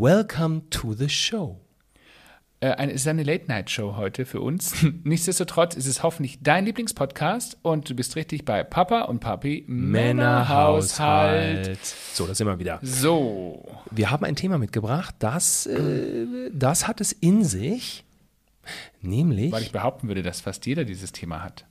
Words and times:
Welcome 0.00 0.62
to 0.70 0.94
the 0.94 1.10
show. 1.10 1.60
Äh, 2.60 2.70
eine, 2.70 2.92
es 2.92 3.02
ist 3.02 3.08
eine 3.08 3.22
Late-Night-Show 3.22 3.96
heute 3.96 4.24
für 4.24 4.40
uns. 4.40 4.72
Nichtsdestotrotz 5.04 5.74
ist 5.74 5.84
es 5.84 6.02
hoffentlich 6.02 6.42
dein 6.42 6.64
Lieblingspodcast 6.64 7.58
und 7.60 7.90
du 7.90 7.94
bist 7.94 8.16
richtig 8.16 8.46
bei 8.46 8.64
Papa 8.64 9.02
und 9.02 9.20
Papi 9.20 9.66
Männerhaushalt. 9.68 11.78
So, 12.14 12.26
da 12.26 12.34
sind 12.34 12.46
wir 12.46 12.58
wieder. 12.58 12.78
So. 12.80 13.68
Wir 13.90 14.10
haben 14.10 14.24
ein 14.24 14.36
Thema 14.36 14.56
mitgebracht, 14.56 15.16
das, 15.18 15.66
äh, 15.66 16.48
das 16.50 16.88
hat 16.88 17.02
es 17.02 17.12
in 17.12 17.44
sich, 17.44 18.06
nämlich. 19.02 19.52
Weil 19.52 19.64
ich 19.64 19.72
behaupten 19.72 20.08
würde, 20.08 20.22
dass 20.22 20.40
fast 20.40 20.64
jeder 20.64 20.86
dieses 20.86 21.12
Thema 21.12 21.44
hat. 21.44 21.66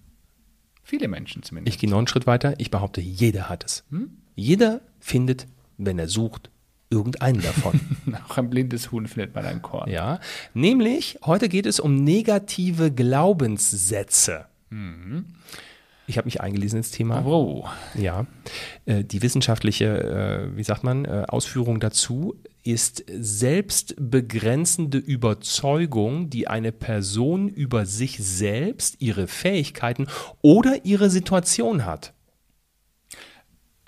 Viele 0.83 1.07
Menschen 1.07 1.41
zumindest. 1.41 1.73
Ich 1.73 1.81
gehe 1.81 1.89
noch 1.89 1.97
einen 1.97 2.05
Schritt 2.05 2.27
weiter. 2.27 2.53
Ich 2.59 2.69
behaupte, 2.69 3.01
jeder 3.01 3.49
hat 3.49 3.65
es. 3.65 3.85
Hm? 3.89 4.19
Jeder 4.35 4.81
findet, 4.99 5.47
wenn 5.79 5.97
er 5.97 6.07
sucht, 6.07 6.51
irgendeinen 6.89 7.41
davon. 7.41 7.79
Auch 8.29 8.37
ein 8.37 8.49
blindes 8.49 8.91
Huhn 8.91 9.07
findet 9.07 9.35
man 9.35 9.45
ein 9.45 9.61
Korn. 9.61 9.89
Ja, 9.89 10.19
nämlich 10.53 11.19
heute 11.23 11.49
geht 11.49 11.65
es 11.65 11.79
um 11.79 11.95
negative 11.95 12.91
Glaubenssätze. 12.91 14.45
Mhm. 14.69 15.25
Ich 16.07 16.17
habe 16.17 16.25
mich 16.25 16.41
eingelesen 16.41 16.77
ins 16.77 16.89
Thema. 16.89 17.23
Oh. 17.23 17.67
Ja, 17.93 18.25
äh, 18.87 19.03
die 19.03 19.21
wissenschaftliche, 19.21 20.49
äh, 20.51 20.57
wie 20.57 20.63
sagt 20.63 20.83
man, 20.83 21.05
äh, 21.05 21.25
Ausführung 21.27 21.79
dazu 21.79 22.35
ist 22.63 23.03
selbstbegrenzende 23.07 24.97
Überzeugung, 24.97 26.31
die 26.31 26.47
eine 26.47 26.71
Person 26.71 27.47
über 27.47 27.85
sich 27.85 28.17
selbst, 28.17 28.95
ihre 28.99 29.27
Fähigkeiten 29.27 30.07
oder 30.41 30.83
ihre 30.83 31.11
Situation 31.11 31.85
hat. 31.85 32.13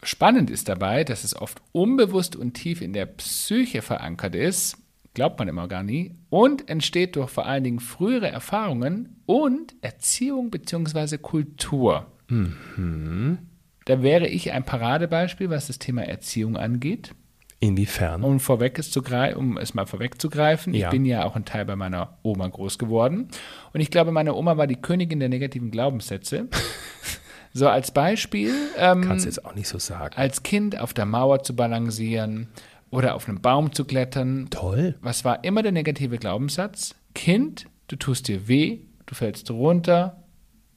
Spannend 0.03 0.49
ist 0.49 0.67
dabei, 0.67 1.03
dass 1.03 1.23
es 1.23 1.35
oft 1.35 1.61
unbewusst 1.71 2.35
und 2.35 2.53
tief 2.53 2.81
in 2.81 2.93
der 2.93 3.05
Psyche 3.05 3.81
verankert 3.81 4.35
ist, 4.35 4.77
glaubt 5.13 5.37
man 5.37 5.47
immer 5.47 5.67
gar 5.67 5.83
nie, 5.83 6.15
und 6.29 6.69
entsteht 6.69 7.15
durch 7.15 7.29
vor 7.29 7.45
allen 7.45 7.63
Dingen 7.63 7.79
frühere 7.79 8.29
Erfahrungen 8.29 9.21
und 9.25 9.75
Erziehung 9.81 10.49
bzw. 10.49 11.17
Kultur. 11.17 12.07
Mhm. 12.27 13.39
Da 13.85 14.01
wäre 14.01 14.27
ich 14.27 14.51
ein 14.51 14.63
Paradebeispiel, 14.63 15.49
was 15.49 15.67
das 15.67 15.79
Thema 15.79 16.03
Erziehung 16.03 16.57
angeht. 16.57 17.13
Inwiefern? 17.59 18.23
Um, 18.23 18.39
vorweg 18.39 18.79
es 18.79 18.89
zu 18.89 19.03
um 19.35 19.57
es 19.57 19.75
mal 19.75 19.85
vorwegzugreifen, 19.85 20.73
ja. 20.73 20.87
ich 20.87 20.91
bin 20.91 21.05
ja 21.05 21.25
auch 21.25 21.35
ein 21.35 21.45
Teil 21.45 21.65
bei 21.65 21.75
meiner 21.75 22.17
Oma 22.23 22.47
groß 22.47 22.79
geworden. 22.79 23.27
Und 23.71 23.81
ich 23.81 23.91
glaube, 23.91 24.11
meine 24.11 24.33
Oma 24.33 24.57
war 24.57 24.65
die 24.65 24.81
Königin 24.81 25.19
der 25.19 25.29
negativen 25.29 25.69
Glaubenssätze. 25.69 26.47
So 27.53 27.67
als 27.67 27.91
Beispiel. 27.91 28.53
Ähm, 28.77 29.01
Kannst 29.01 29.25
jetzt 29.25 29.45
auch 29.45 29.55
nicht 29.55 29.67
so 29.67 29.77
sagen. 29.77 30.15
Als 30.15 30.43
Kind 30.43 30.79
auf 30.79 30.93
der 30.93 31.05
Mauer 31.05 31.43
zu 31.43 31.55
balancieren 31.55 32.47
oder 32.89 33.15
auf 33.15 33.27
einem 33.27 33.41
Baum 33.41 33.73
zu 33.73 33.85
klettern. 33.85 34.47
Toll. 34.49 34.95
Was 35.01 35.25
war 35.25 35.43
immer 35.43 35.63
der 35.63 35.71
negative 35.71 36.17
Glaubenssatz? 36.17 36.95
Kind, 37.13 37.65
du 37.87 37.95
tust 37.95 38.27
dir 38.27 38.47
weh, 38.47 38.79
du 39.05 39.15
fällst 39.15 39.49
runter 39.51 40.23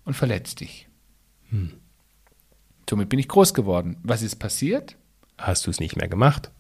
und 0.05 0.15
verletzt 0.15 0.61
dich. 0.61 0.89
Hm. 1.51 1.75
Somit 2.89 3.09
bin 3.09 3.19
ich 3.19 3.29
groß 3.29 3.55
geworden. 3.55 3.97
Was 4.03 4.23
ist 4.23 4.37
passiert? 4.37 4.97
Hast 5.39 5.67
du 5.67 5.71
es 5.71 5.81
nicht 5.81 5.97
mehr 5.97 6.09
gemacht? 6.09 6.51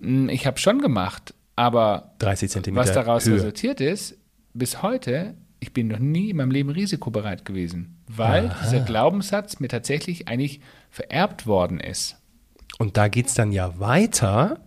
Hm, 0.00 0.28
ich 0.28 0.46
habe 0.46 0.58
schon 0.58 0.80
gemacht, 0.80 1.34
aber 1.56 2.14
30 2.18 2.50
Zentimeter 2.50 2.86
was 2.86 2.92
daraus 2.94 3.26
Höhe. 3.26 3.34
resultiert 3.34 3.80
ist, 3.80 4.16
bis 4.54 4.82
heute 4.82 5.34
ich 5.60 5.72
bin 5.72 5.88
noch 5.88 5.98
nie 5.98 6.30
in 6.30 6.36
meinem 6.36 6.50
Leben 6.50 6.70
risikobereit 6.70 7.44
gewesen, 7.44 7.96
weil 8.06 8.46
Aha. 8.46 8.64
dieser 8.64 8.80
Glaubenssatz 8.80 9.60
mir 9.60 9.68
tatsächlich 9.68 10.28
eigentlich 10.28 10.60
vererbt 10.90 11.46
worden 11.46 11.80
ist. 11.80 12.16
Und 12.78 12.96
da 12.96 13.08
geht 13.08 13.26
es 13.26 13.34
dann 13.34 13.52
ja 13.52 13.78
weiter. 13.80 14.60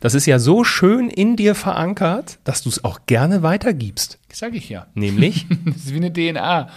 Das 0.00 0.14
ist 0.14 0.26
ja 0.26 0.38
so 0.38 0.64
schön 0.64 1.10
in 1.10 1.36
dir 1.36 1.54
verankert, 1.54 2.38
dass 2.44 2.62
du 2.62 2.68
es 2.68 2.84
auch 2.84 3.00
gerne 3.06 3.42
weitergibst. 3.42 4.18
Sag 4.32 4.54
ich 4.54 4.68
ja. 4.68 4.86
Nämlich? 4.94 5.46
das 5.64 5.76
ist 5.76 5.92
wie 5.92 5.96
eine 5.96 6.12
DNA. 6.12 6.68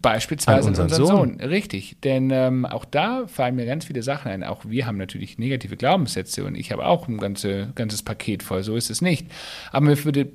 Beispielsweise 0.00 0.68
unseren, 0.68 0.84
unseren 0.84 1.06
Sohn. 1.06 1.38
Sohn. 1.38 1.40
Richtig, 1.40 1.96
denn 2.02 2.30
ähm, 2.30 2.64
auch 2.64 2.84
da 2.84 3.26
fallen 3.26 3.56
mir 3.56 3.66
ganz 3.66 3.84
viele 3.84 4.02
Sachen 4.02 4.30
ein. 4.30 4.44
Auch 4.44 4.64
wir 4.64 4.86
haben 4.86 4.96
natürlich 4.96 5.38
negative 5.38 5.76
Glaubenssätze 5.76 6.44
und 6.44 6.54
ich 6.54 6.72
habe 6.72 6.86
auch 6.86 7.06
ein 7.08 7.18
ganze, 7.18 7.72
ganzes 7.74 8.02
Paket 8.02 8.42
voll, 8.42 8.62
so 8.62 8.76
ist 8.76 8.90
es 8.90 9.02
nicht. 9.02 9.26
Aber 9.72 9.86
mir 9.86 10.04
würde 10.04 10.30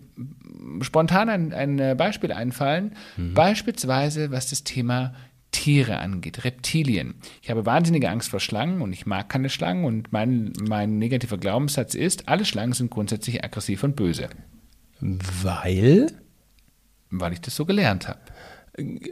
spontan 0.82 1.30
ein, 1.30 1.54
ein 1.54 1.80
äh, 1.80 1.96
Beispiel 1.98 2.32
einfallen, 2.32 2.96
mhm. 3.18 3.34
beispielsweise 3.34 4.32
was 4.32 4.50
das 4.50 4.64
Thema 4.64 5.14
Tiere 5.52 6.00
angeht, 6.00 6.44
Reptilien. 6.44 7.16
Ich 7.42 7.50
habe 7.50 7.66
wahnsinnige 7.66 8.10
Angst 8.10 8.30
vor 8.30 8.40
Schlangen 8.40 8.82
und 8.82 8.94
ich 8.94 9.06
mag 9.06 9.30
keine 9.30 9.50
Schlangen 9.50 9.86
und 9.86 10.12
mein, 10.12 10.52
mein 10.68 10.98
negativer 10.98 11.38
Glaubenssatz 11.38 11.96
ist, 11.96 12.28
alle 12.28 12.46
Schlangen 12.46 12.74
sind 12.74 12.92
grundsätzlich 12.92 13.44
aggressiv 13.44 13.84
und 13.84 13.96
böse. 13.96 14.30
Weil? 15.00 16.08
Weil 17.10 17.34
ich 17.34 17.42
das 17.42 17.56
so 17.56 17.66
gelernt 17.66 18.08
habe. 18.08 18.20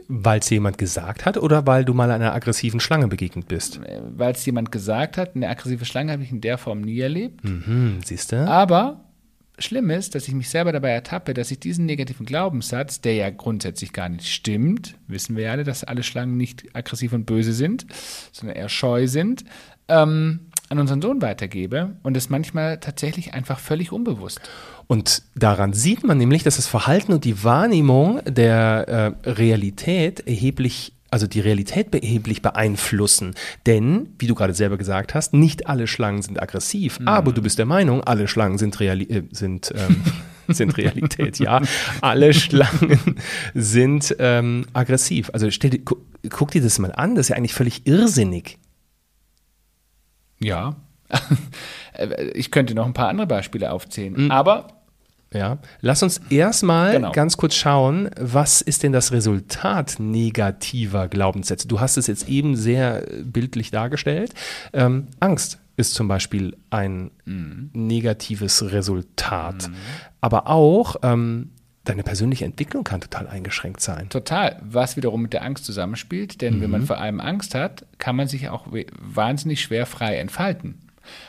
Weil 0.08 0.40
es 0.40 0.50
jemand 0.50 0.76
gesagt 0.76 1.24
hat 1.24 1.38
oder 1.38 1.66
weil 1.66 1.86
du 1.86 1.94
mal 1.94 2.10
einer 2.10 2.34
aggressiven 2.34 2.80
Schlange 2.80 3.08
begegnet 3.08 3.48
bist? 3.48 3.80
Äh, 3.84 4.00
weil 4.14 4.32
es 4.32 4.44
jemand 4.44 4.70
gesagt 4.70 5.16
hat. 5.16 5.34
Eine 5.34 5.48
aggressive 5.48 5.86
Schlange 5.86 6.12
habe 6.12 6.22
ich 6.22 6.30
in 6.30 6.42
der 6.42 6.58
Form 6.58 6.82
nie 6.82 7.00
erlebt. 7.00 7.42
Mhm, 7.44 8.00
siehst 8.04 8.32
du? 8.32 8.46
Aber 8.46 9.03
schlimm 9.58 9.90
ist, 9.90 10.14
dass 10.14 10.28
ich 10.28 10.34
mich 10.34 10.48
selber 10.48 10.72
dabei 10.72 10.90
ertappe, 10.90 11.34
dass 11.34 11.50
ich 11.50 11.60
diesen 11.60 11.86
negativen 11.86 12.26
Glaubenssatz, 12.26 13.00
der 13.00 13.14
ja 13.14 13.30
grundsätzlich 13.30 13.92
gar 13.92 14.08
nicht 14.08 14.26
stimmt, 14.26 14.96
wissen 15.06 15.36
wir 15.36 15.44
ja 15.44 15.52
alle, 15.52 15.64
dass 15.64 15.84
alle 15.84 16.02
Schlangen 16.02 16.36
nicht 16.36 16.64
aggressiv 16.74 17.12
und 17.12 17.26
böse 17.26 17.52
sind, 17.52 17.86
sondern 18.32 18.56
eher 18.56 18.68
scheu 18.68 19.06
sind, 19.06 19.44
ähm, 19.88 20.40
an 20.70 20.78
unseren 20.78 21.02
Sohn 21.02 21.22
weitergebe 21.22 21.96
und 22.02 22.14
das 22.14 22.30
manchmal 22.30 22.80
tatsächlich 22.80 23.34
einfach 23.34 23.58
völlig 23.58 23.92
unbewusst. 23.92 24.40
Und 24.86 25.22
daran 25.34 25.72
sieht 25.72 26.04
man 26.04 26.18
nämlich, 26.18 26.42
dass 26.42 26.56
das 26.56 26.66
Verhalten 26.66 27.12
und 27.12 27.24
die 27.24 27.44
Wahrnehmung 27.44 28.20
der 28.26 29.16
äh, 29.24 29.30
Realität 29.30 30.26
erheblich 30.26 30.92
also 31.14 31.28
die 31.28 31.38
Realität 31.38 31.94
erheblich 31.94 32.42
beeinflussen. 32.42 33.36
Denn, 33.66 34.08
wie 34.18 34.26
du 34.26 34.34
gerade 34.34 34.52
selber 34.52 34.76
gesagt 34.76 35.14
hast, 35.14 35.32
nicht 35.32 35.68
alle 35.68 35.86
Schlangen 35.86 36.22
sind 36.22 36.42
aggressiv, 36.42 36.98
mhm. 36.98 37.06
aber 37.06 37.32
du 37.32 37.40
bist 37.40 37.56
der 37.56 37.66
Meinung, 37.66 38.02
alle 38.02 38.26
Schlangen 38.26 38.58
sind, 38.58 38.80
Reali 38.80 39.04
äh, 39.04 39.22
sind, 39.30 39.72
ähm, 39.76 40.02
sind 40.48 40.76
Realität, 40.76 41.38
ja. 41.38 41.62
Alle 42.00 42.34
Schlangen 42.34 42.98
sind 43.54 44.16
ähm, 44.18 44.66
aggressiv. 44.72 45.30
Also 45.32 45.52
stell 45.52 45.70
dir, 45.70 45.78
gu 45.78 45.94
guck 46.30 46.50
dir 46.50 46.62
das 46.62 46.80
mal 46.80 46.90
an, 46.90 47.14
das 47.14 47.26
ist 47.26 47.28
ja 47.28 47.36
eigentlich 47.36 47.54
völlig 47.54 47.86
irrsinnig. 47.86 48.58
Ja. 50.40 50.74
ich 52.34 52.50
könnte 52.50 52.74
noch 52.74 52.86
ein 52.86 52.92
paar 52.92 53.08
andere 53.08 53.28
Beispiele 53.28 53.70
aufzählen, 53.70 54.14
mhm. 54.14 54.30
aber 54.32 54.83
ja, 55.34 55.58
lass 55.80 56.02
uns 56.02 56.20
erstmal 56.30 56.92
genau. 56.92 57.12
ganz 57.12 57.36
kurz 57.36 57.54
schauen, 57.54 58.08
was 58.18 58.60
ist 58.60 58.82
denn 58.82 58.92
das 58.92 59.12
Resultat 59.12 59.96
negativer 59.98 61.08
Glaubenssätze? 61.08 61.68
Du 61.68 61.80
hast 61.80 61.96
es 61.96 62.06
jetzt 62.06 62.28
eben 62.28 62.56
sehr 62.56 63.04
bildlich 63.24 63.70
dargestellt. 63.70 64.32
Ähm, 64.72 65.08
Angst 65.20 65.58
ist 65.76 65.94
zum 65.94 66.08
Beispiel 66.08 66.56
ein 66.70 67.10
mhm. 67.24 67.70
negatives 67.72 68.62
Resultat, 68.70 69.68
mhm. 69.68 69.74
aber 70.20 70.48
auch 70.48 70.96
ähm, 71.02 71.50
deine 71.84 72.02
persönliche 72.02 72.44
Entwicklung 72.44 72.84
kann 72.84 73.00
total 73.00 73.28
eingeschränkt 73.28 73.80
sein. 73.80 74.08
Total, 74.08 74.60
was 74.62 74.96
wiederum 74.96 75.22
mit 75.22 75.32
der 75.32 75.42
Angst 75.42 75.64
zusammenspielt, 75.64 76.40
denn 76.40 76.56
mhm. 76.56 76.60
wenn 76.62 76.70
man 76.70 76.80
mhm. 76.82 76.86
vor 76.86 76.98
allem 76.98 77.20
Angst 77.20 77.54
hat, 77.54 77.84
kann 77.98 78.16
man 78.16 78.28
sich 78.28 78.48
auch 78.48 78.66
wahnsinnig 79.00 79.60
schwer 79.60 79.86
frei 79.86 80.16
entfalten. 80.16 80.78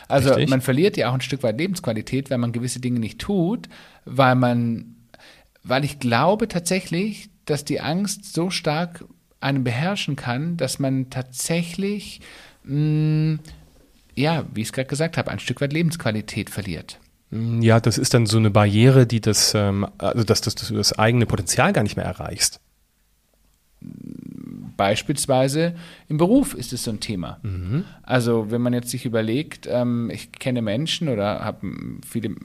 Also 0.08 0.30
Richtig. 0.30 0.50
man 0.50 0.62
verliert 0.62 0.98
ja 0.98 1.10
auch 1.10 1.14
ein 1.14 1.22
Stück 1.22 1.44
weit 1.44 1.58
Lebensqualität, 1.58 2.30
wenn 2.30 2.40
man 2.40 2.52
gewisse 2.52 2.80
Dinge 2.80 3.00
nicht 3.00 3.20
tut, 3.20 3.70
weil 4.06 4.36
man, 4.36 4.96
weil 5.64 5.84
ich 5.84 6.00
glaube 6.00 6.48
tatsächlich, 6.48 7.30
dass 7.46 7.66
die 7.66 7.82
Angst 7.82 8.34
so 8.34 8.50
stark 8.50 9.06
einen 9.40 9.64
beherrschen 9.64 10.16
kann, 10.16 10.58
dass 10.58 10.80
man 10.80 11.10
tatsächlich, 11.10 12.22
mh, 12.64 13.36
mm, 13.36 13.40
ja, 14.16 14.46
wie 14.54 14.62
ich 14.62 14.68
es 14.68 14.74
gerade 14.74 14.88
gesagt 14.88 15.18
habe, 15.18 15.30
ein 15.30 15.40
Stück 15.40 15.62
weit 15.62 15.74
Lebensqualität 15.74 16.50
verliert. 16.50 17.00
Mm, 17.32 17.62
ja, 17.62 17.80
das 17.80 17.98
ist 17.98 18.14
dann 18.14 18.26
so 18.26 18.38
eine 18.38 18.50
Barriere, 18.50 19.06
die 19.06 19.22
das, 19.22 19.54
ähm, 19.54 19.86
also 19.98 20.24
dass, 20.24 20.42
dass 20.42 20.56
du 20.56 20.76
das 20.76 20.98
eigene 20.98 21.26
Potenzial 21.26 21.74
gar 21.74 21.84
nicht 21.84 21.98
mehr 21.98 22.06
erreichst. 22.06 22.60
Beispielsweise 24.78 25.76
im 26.08 26.18
Beruf 26.18 26.54
ist 26.54 26.74
es 26.74 26.84
so 26.84 26.92
ein 26.92 27.00
Thema. 27.00 27.40
Mhm. 27.44 27.86
Also 28.04 28.52
wenn 28.52 28.62
man 28.62 28.74
jetzt 28.74 28.90
sich 28.90 29.06
überlegt, 29.06 29.68
ähm, 29.70 30.10
ich 30.12 30.32
kenne 30.32 30.62
Menschen 30.62 31.10
oder 31.10 31.44
habe 31.44 31.68
viele, 32.08 32.36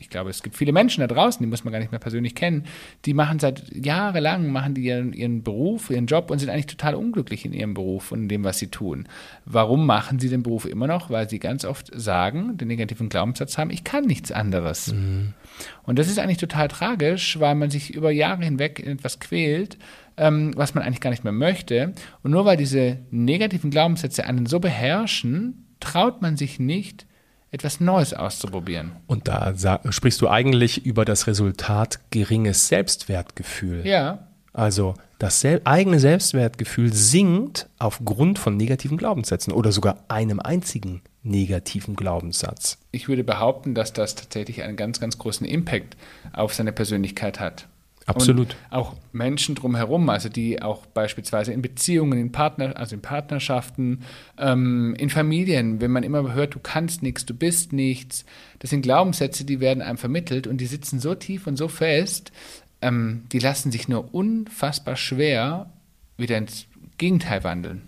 ich 0.00 0.10
glaube, 0.10 0.30
es 0.30 0.42
gibt 0.42 0.56
viele 0.56 0.72
Menschen 0.72 1.00
da 1.00 1.06
draußen, 1.06 1.42
die 1.42 1.48
muss 1.48 1.64
man 1.64 1.72
gar 1.72 1.78
nicht 1.78 1.90
mehr 1.90 1.98
persönlich 1.98 2.34
kennen, 2.34 2.64
die 3.04 3.14
machen 3.14 3.38
seit 3.38 3.64
jahrelang, 3.74 4.50
machen 4.50 4.74
die 4.74 4.82
ihren, 4.82 5.12
ihren 5.12 5.42
Beruf, 5.42 5.90
ihren 5.90 6.06
Job 6.06 6.30
und 6.30 6.38
sind 6.38 6.50
eigentlich 6.50 6.66
total 6.66 6.94
unglücklich 6.94 7.44
in 7.44 7.52
ihrem 7.52 7.74
Beruf 7.74 8.12
und 8.12 8.22
in 8.22 8.28
dem, 8.28 8.44
was 8.44 8.58
sie 8.58 8.68
tun. 8.68 9.08
Warum 9.44 9.86
machen 9.86 10.18
sie 10.18 10.28
den 10.28 10.42
Beruf 10.42 10.64
immer 10.64 10.86
noch? 10.86 11.10
Weil 11.10 11.28
sie 11.28 11.38
ganz 11.38 11.64
oft 11.64 11.90
sagen, 11.94 12.56
den 12.56 12.68
negativen 12.68 13.08
Glaubenssatz 13.08 13.58
haben, 13.58 13.70
ich 13.70 13.84
kann 13.84 14.04
nichts 14.04 14.32
anderes. 14.32 14.92
Mhm. 14.92 15.34
Und 15.82 15.98
das 15.98 16.08
ist 16.08 16.18
eigentlich 16.18 16.38
total 16.38 16.68
tragisch, 16.68 17.40
weil 17.40 17.54
man 17.54 17.70
sich 17.70 17.94
über 17.94 18.10
Jahre 18.10 18.44
hinweg 18.44 18.78
in 18.78 18.92
etwas 18.92 19.20
quält, 19.20 19.78
ähm, 20.16 20.52
was 20.56 20.74
man 20.74 20.84
eigentlich 20.84 21.00
gar 21.00 21.10
nicht 21.10 21.24
mehr 21.24 21.32
möchte. 21.32 21.94
Und 22.22 22.30
nur 22.30 22.44
weil 22.44 22.56
diese 22.56 22.98
negativen 23.10 23.70
Glaubenssätze 23.70 24.24
einen 24.24 24.46
so 24.46 24.60
beherrschen, 24.60 25.66
traut 25.80 26.22
man 26.22 26.36
sich 26.36 26.58
nicht, 26.58 27.07
etwas 27.50 27.80
Neues 27.80 28.14
auszuprobieren. 28.14 28.92
Und 29.06 29.28
da 29.28 29.54
sprichst 29.90 30.20
du 30.20 30.28
eigentlich 30.28 30.84
über 30.84 31.04
das 31.04 31.26
Resultat 31.26 32.00
geringes 32.10 32.68
Selbstwertgefühl. 32.68 33.86
Ja. 33.86 34.28
Also 34.52 34.94
das 35.18 35.40
sel 35.40 35.60
eigene 35.64 35.98
Selbstwertgefühl 35.98 36.92
sinkt 36.92 37.68
aufgrund 37.78 38.38
von 38.38 38.56
negativen 38.56 38.96
Glaubenssätzen 38.96 39.52
oder 39.52 39.72
sogar 39.72 40.04
einem 40.08 40.40
einzigen 40.40 41.02
negativen 41.22 41.96
Glaubenssatz. 41.96 42.78
Ich 42.90 43.08
würde 43.08 43.24
behaupten, 43.24 43.74
dass 43.74 43.92
das 43.92 44.14
tatsächlich 44.14 44.62
einen 44.62 44.76
ganz, 44.76 45.00
ganz 45.00 45.18
großen 45.18 45.46
Impact 45.46 45.96
auf 46.32 46.54
seine 46.54 46.72
Persönlichkeit 46.72 47.40
hat. 47.40 47.66
Absolut. 48.08 48.56
Und 48.70 48.76
auch 48.76 48.96
Menschen 49.12 49.54
drumherum, 49.54 50.08
also 50.08 50.30
die 50.30 50.62
auch 50.62 50.86
beispielsweise 50.86 51.52
in 51.52 51.60
Beziehungen, 51.60 52.18
in 52.18 52.32
Partner, 52.32 52.76
also 52.76 52.96
in 52.96 53.02
Partnerschaften, 53.02 54.00
ähm, 54.38 54.94
in 54.98 55.10
Familien, 55.10 55.80
wenn 55.82 55.90
man 55.90 56.02
immer 56.02 56.32
hört, 56.32 56.54
du 56.54 56.58
kannst 56.58 57.02
nichts, 57.02 57.26
du 57.26 57.34
bist 57.34 57.74
nichts, 57.74 58.24
das 58.60 58.70
sind 58.70 58.82
Glaubenssätze, 58.82 59.44
die 59.44 59.60
werden 59.60 59.82
einem 59.82 59.98
vermittelt 59.98 60.46
und 60.46 60.58
die 60.58 60.66
sitzen 60.66 61.00
so 61.00 61.14
tief 61.14 61.46
und 61.46 61.56
so 61.56 61.68
fest, 61.68 62.32
ähm, 62.80 63.24
die 63.30 63.40
lassen 63.40 63.70
sich 63.70 63.88
nur 63.88 64.14
unfassbar 64.14 64.96
schwer 64.96 65.70
wieder 66.16 66.38
ins 66.38 66.66
Gegenteil 66.96 67.44
wandeln. 67.44 67.82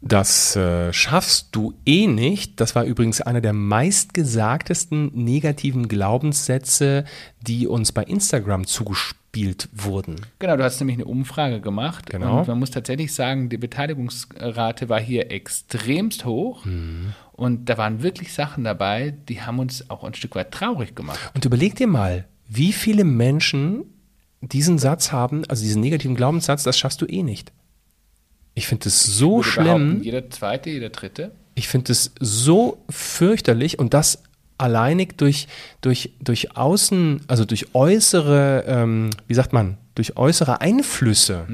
Das 0.00 0.54
äh, 0.56 0.92
schaffst 0.92 1.48
du 1.52 1.74
eh 1.84 2.06
nicht. 2.06 2.60
Das 2.60 2.74
war 2.74 2.84
übrigens 2.84 3.20
einer 3.20 3.40
der 3.40 3.52
meistgesagtesten 3.52 5.10
negativen 5.14 5.88
Glaubenssätze, 5.88 7.04
die 7.40 7.66
uns 7.66 7.92
bei 7.92 8.04
Instagram 8.04 8.66
zugespielt 8.66 9.68
wurden. 9.72 10.16
Genau, 10.38 10.56
du 10.56 10.64
hast 10.64 10.80
nämlich 10.80 10.98
eine 10.98 11.06
Umfrage 11.06 11.60
gemacht. 11.60 12.10
Genau. 12.10 12.40
Und 12.40 12.48
man 12.48 12.58
muss 12.58 12.70
tatsächlich 12.70 13.12
sagen, 13.14 13.48
die 13.48 13.56
Beteiligungsrate 13.56 14.88
war 14.88 15.00
hier 15.00 15.30
extremst 15.30 16.24
hoch. 16.24 16.64
Mhm. 16.64 17.14
Und 17.32 17.68
da 17.68 17.78
waren 17.78 18.02
wirklich 18.02 18.32
Sachen 18.32 18.64
dabei, 18.64 19.14
die 19.28 19.42
haben 19.42 19.58
uns 19.58 19.90
auch 19.90 20.04
ein 20.04 20.14
Stück 20.14 20.34
weit 20.36 20.52
traurig 20.52 20.94
gemacht. 20.94 21.18
Und 21.34 21.44
überleg 21.44 21.74
dir 21.74 21.86
mal, 21.86 22.26
wie 22.48 22.72
viele 22.72 23.04
Menschen 23.04 23.84
diesen 24.40 24.78
Satz 24.78 25.12
haben, 25.12 25.44
also 25.48 25.62
diesen 25.62 25.80
negativen 25.80 26.16
Glaubenssatz, 26.16 26.62
das 26.62 26.78
schaffst 26.78 27.00
du 27.02 27.06
eh 27.06 27.22
nicht. 27.22 27.52
Ich 28.56 28.66
finde 28.66 28.88
es 28.88 29.02
so 29.02 29.42
schlimm. 29.42 30.02
Jeder 30.02 30.30
zweite, 30.30 30.70
jeder 30.70 30.88
dritte. 30.88 31.30
Ich 31.54 31.68
finde 31.68 31.92
es 31.92 32.12
so 32.18 32.82
fürchterlich 32.88 33.78
und 33.78 33.92
das 33.92 34.22
alleinig 34.56 35.18
durch, 35.18 35.46
durch, 35.82 36.14
durch 36.20 36.56
außen, 36.56 37.20
also 37.28 37.44
durch 37.44 37.74
äußere, 37.74 38.64
ähm, 38.66 39.10
wie 39.28 39.34
sagt 39.34 39.52
man, 39.52 39.76
durch 39.94 40.16
äußere 40.16 40.62
Einflüsse. 40.62 41.44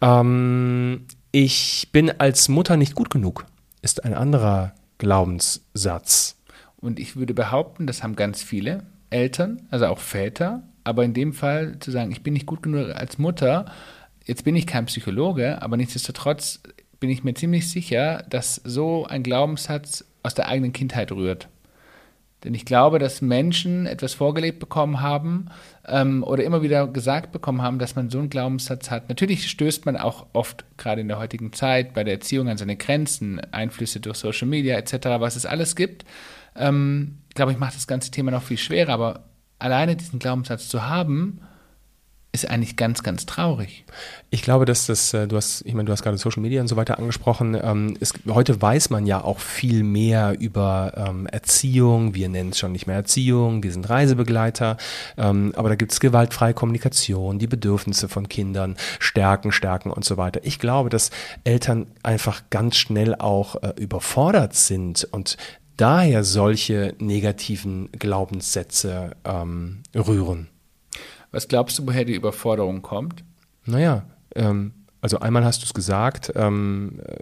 Ähm, 0.00 1.04
ich 1.32 1.88
bin 1.90 2.12
als 2.12 2.48
Mutter 2.48 2.76
nicht 2.76 2.94
gut 2.94 3.10
genug, 3.10 3.46
ist 3.82 4.04
ein 4.04 4.14
anderer 4.14 4.74
Glaubenssatz. 4.98 6.36
Und 6.76 7.00
ich 7.00 7.16
würde 7.16 7.34
behaupten, 7.34 7.88
das 7.88 8.04
haben 8.04 8.14
ganz 8.14 8.40
viele 8.40 8.84
Eltern, 9.10 9.62
also 9.70 9.86
auch 9.86 9.98
Väter. 9.98 10.62
Aber 10.84 11.04
in 11.04 11.12
dem 11.12 11.32
Fall 11.32 11.76
zu 11.80 11.90
sagen, 11.90 12.12
ich 12.12 12.22
bin 12.22 12.34
nicht 12.34 12.46
gut 12.46 12.62
genug 12.62 12.94
als 12.94 13.18
Mutter, 13.18 13.66
jetzt 14.24 14.44
bin 14.44 14.56
ich 14.56 14.66
kein 14.66 14.86
Psychologe, 14.86 15.60
aber 15.62 15.76
nichtsdestotrotz 15.76 16.60
bin 17.00 17.10
ich 17.10 17.24
mir 17.24 17.34
ziemlich 17.34 17.68
sicher, 17.68 18.24
dass 18.30 18.56
so 18.64 19.06
ein 19.06 19.22
Glaubenssatz 19.22 20.04
aus 20.22 20.34
der 20.34 20.48
eigenen 20.48 20.72
Kindheit 20.72 21.10
rührt. 21.12 21.48
Denn 22.44 22.54
ich 22.54 22.64
glaube, 22.64 22.98
dass 22.98 23.22
Menschen 23.22 23.86
etwas 23.86 24.14
vorgelebt 24.14 24.58
bekommen 24.58 25.00
haben 25.00 25.46
ähm, 25.86 26.24
oder 26.24 26.42
immer 26.42 26.62
wieder 26.62 26.88
gesagt 26.88 27.30
bekommen 27.30 27.62
haben, 27.62 27.78
dass 27.78 27.94
man 27.94 28.10
so 28.10 28.18
einen 28.18 28.30
Glaubenssatz 28.30 28.90
hat. 28.90 29.08
Natürlich 29.08 29.48
stößt 29.48 29.86
man 29.86 29.96
auch 29.96 30.26
oft, 30.32 30.64
gerade 30.76 31.00
in 31.00 31.08
der 31.08 31.18
heutigen 31.18 31.52
Zeit, 31.52 31.94
bei 31.94 32.02
der 32.02 32.14
Erziehung 32.14 32.48
an 32.48 32.58
seine 32.58 32.76
Grenzen, 32.76 33.40
Einflüsse 33.52 34.00
durch 34.00 34.16
Social 34.16 34.48
Media 34.48 34.76
etc., 34.76 35.06
was 35.18 35.36
es 35.36 35.46
alles 35.46 35.76
gibt. 35.76 36.04
Ähm, 36.56 37.18
ich 37.28 37.34
glaube, 37.34 37.52
ich 37.52 37.58
mache 37.58 37.74
das 37.74 37.86
ganze 37.86 38.10
Thema 38.10 38.32
noch 38.32 38.42
viel 38.42 38.58
schwerer, 38.58 38.92
aber 38.92 39.24
alleine 39.58 39.94
diesen 39.94 40.18
Glaubenssatz 40.18 40.68
zu 40.68 40.88
haben, 40.88 41.40
ist 42.34 42.48
eigentlich 42.48 42.76
ganz, 42.76 43.02
ganz 43.02 43.26
traurig. 43.26 43.84
Ich 44.30 44.40
glaube, 44.40 44.64
dass 44.64 44.86
das, 44.86 45.12
äh, 45.12 45.28
du 45.28 45.36
hast, 45.36 45.62
ich 45.66 45.74
meine, 45.74 45.84
du 45.84 45.92
hast 45.92 46.02
gerade 46.02 46.16
Social 46.16 46.40
Media 46.40 46.62
und 46.62 46.68
so 46.68 46.76
weiter 46.76 46.98
angesprochen. 46.98 47.54
Ähm, 47.62 47.94
es, 48.00 48.14
heute 48.26 48.60
weiß 48.60 48.88
man 48.88 49.04
ja 49.04 49.22
auch 49.22 49.38
viel 49.38 49.82
mehr 49.82 50.40
über 50.40 50.94
ähm, 50.96 51.26
Erziehung. 51.26 52.14
Wir 52.14 52.30
nennen 52.30 52.50
es 52.50 52.58
schon 52.58 52.72
nicht 52.72 52.86
mehr 52.86 52.96
Erziehung, 52.96 53.62
wir 53.62 53.70
sind 53.70 53.88
Reisebegleiter. 53.88 54.78
Ähm, 55.18 55.52
aber 55.56 55.68
da 55.68 55.74
gibt 55.74 55.92
es 55.92 56.00
gewaltfreie 56.00 56.54
Kommunikation, 56.54 57.38
die 57.38 57.46
Bedürfnisse 57.46 58.08
von 58.08 58.26
Kindern 58.28 58.76
stärken, 58.98 59.52
stärken 59.52 59.90
und 59.90 60.06
so 60.06 60.16
weiter. 60.16 60.40
Ich 60.42 60.58
glaube, 60.58 60.88
dass 60.88 61.10
Eltern 61.44 61.86
einfach 62.02 62.44
ganz 62.48 62.76
schnell 62.76 63.14
auch 63.14 63.56
äh, 63.56 63.74
überfordert 63.78 64.54
sind 64.54 65.06
und 65.10 65.36
daher 65.76 66.24
solche 66.24 66.94
negativen 66.98 67.90
Glaubenssätze 67.92 69.16
rühren. 69.94 70.51
Was 71.32 71.48
glaubst 71.48 71.78
du, 71.78 71.86
woher 71.86 72.04
die 72.04 72.14
Überforderung 72.14 72.82
kommt? 72.82 73.24
Naja, 73.64 74.04
ähm, 74.34 74.72
also 75.00 75.18
einmal 75.18 75.44
hast 75.44 75.62
du 75.62 75.66
es 75.66 75.74
gesagt, 75.74 76.32
ähm, 76.36 77.00
äh, 77.04 77.16